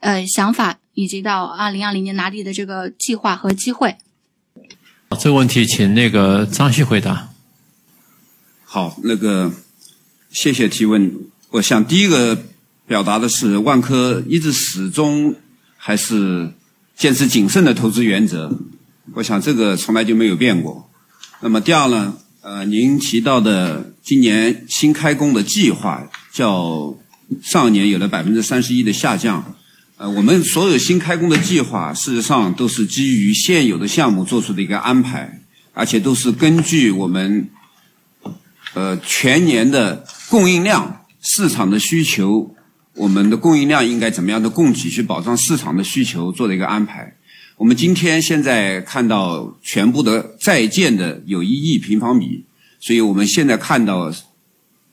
[0.00, 3.96] 呃想法，以及到二零二零年拿地的这个计划和机会？
[5.18, 7.30] 这个问题请那个张旭回答。
[8.64, 9.52] 好，那个
[10.30, 11.14] 谢谢提问。
[11.50, 12.44] 我想第一个
[12.86, 15.34] 表达的是，万科一直始终
[15.76, 16.52] 还是
[16.96, 18.58] 坚持谨慎的投资原则。
[19.14, 20.88] 我想这个从来就没有变过。
[21.40, 22.14] 那么第二呢？
[22.40, 26.96] 呃，您提到的今年新开工的计划，较
[27.40, 29.54] 上年有了百分之三十一的下降。
[29.96, 35.40] 呃，我们所有新开工的计划，事实上都是基于现有的项目做出的一个安排，
[35.72, 37.48] 而且都是根据我们
[38.74, 42.52] 呃全年的供应量、市场的需求，
[42.94, 47.16] 我们的供应量应该怎么样的供给，去保障市场的需求做的一个安排。
[47.62, 52.42] 我们今天现在看到全部的在建的有一亿平方米，
[52.80, 54.12] 所以我们现在看到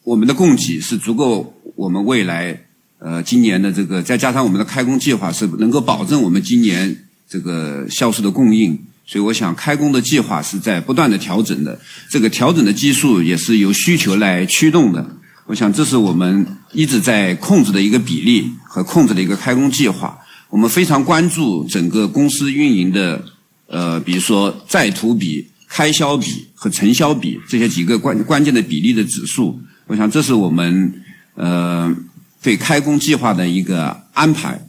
[0.03, 2.55] 我们的供给是足够我们未来
[2.99, 6.95] 呃今年的这个再加上我们的开工计划是能够保证我们今年
[7.28, 11.80] 这个销售的供应，所以我想开工的计划是在不断的调整的，
[12.11, 15.03] 这个调整的基数也是由需求来驱动的，
[15.47, 20.15] 我想这是我们一直在控制的一个比例和控制的一个开工计划。
[20.50, 23.24] 我们非常关注整个公司运营的，
[23.68, 29.60] 呃，比如说在途比、开销比和承销比这些几个关关键的比例的指数。
[29.86, 30.93] 我想这是我们
[31.36, 31.95] 呃
[32.41, 34.60] 对开工计划的一个安排。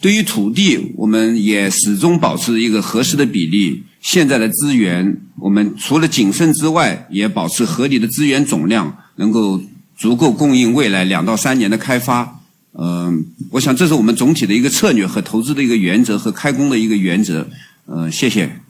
[0.00, 3.82] 对于土地，我们也始终保持一个合适的比例。
[4.00, 9.60] 现在的资源，我们除了谨慎之外，也保持合理的资源总量，能够
[9.96, 12.35] 足够供应未来两到三年的开发。
[12.78, 17.48] 嗯、我想这是我们总体的一个策略和投资的一个原则和开工的一个原则。
[17.86, 18.65] 嗯，谢谢。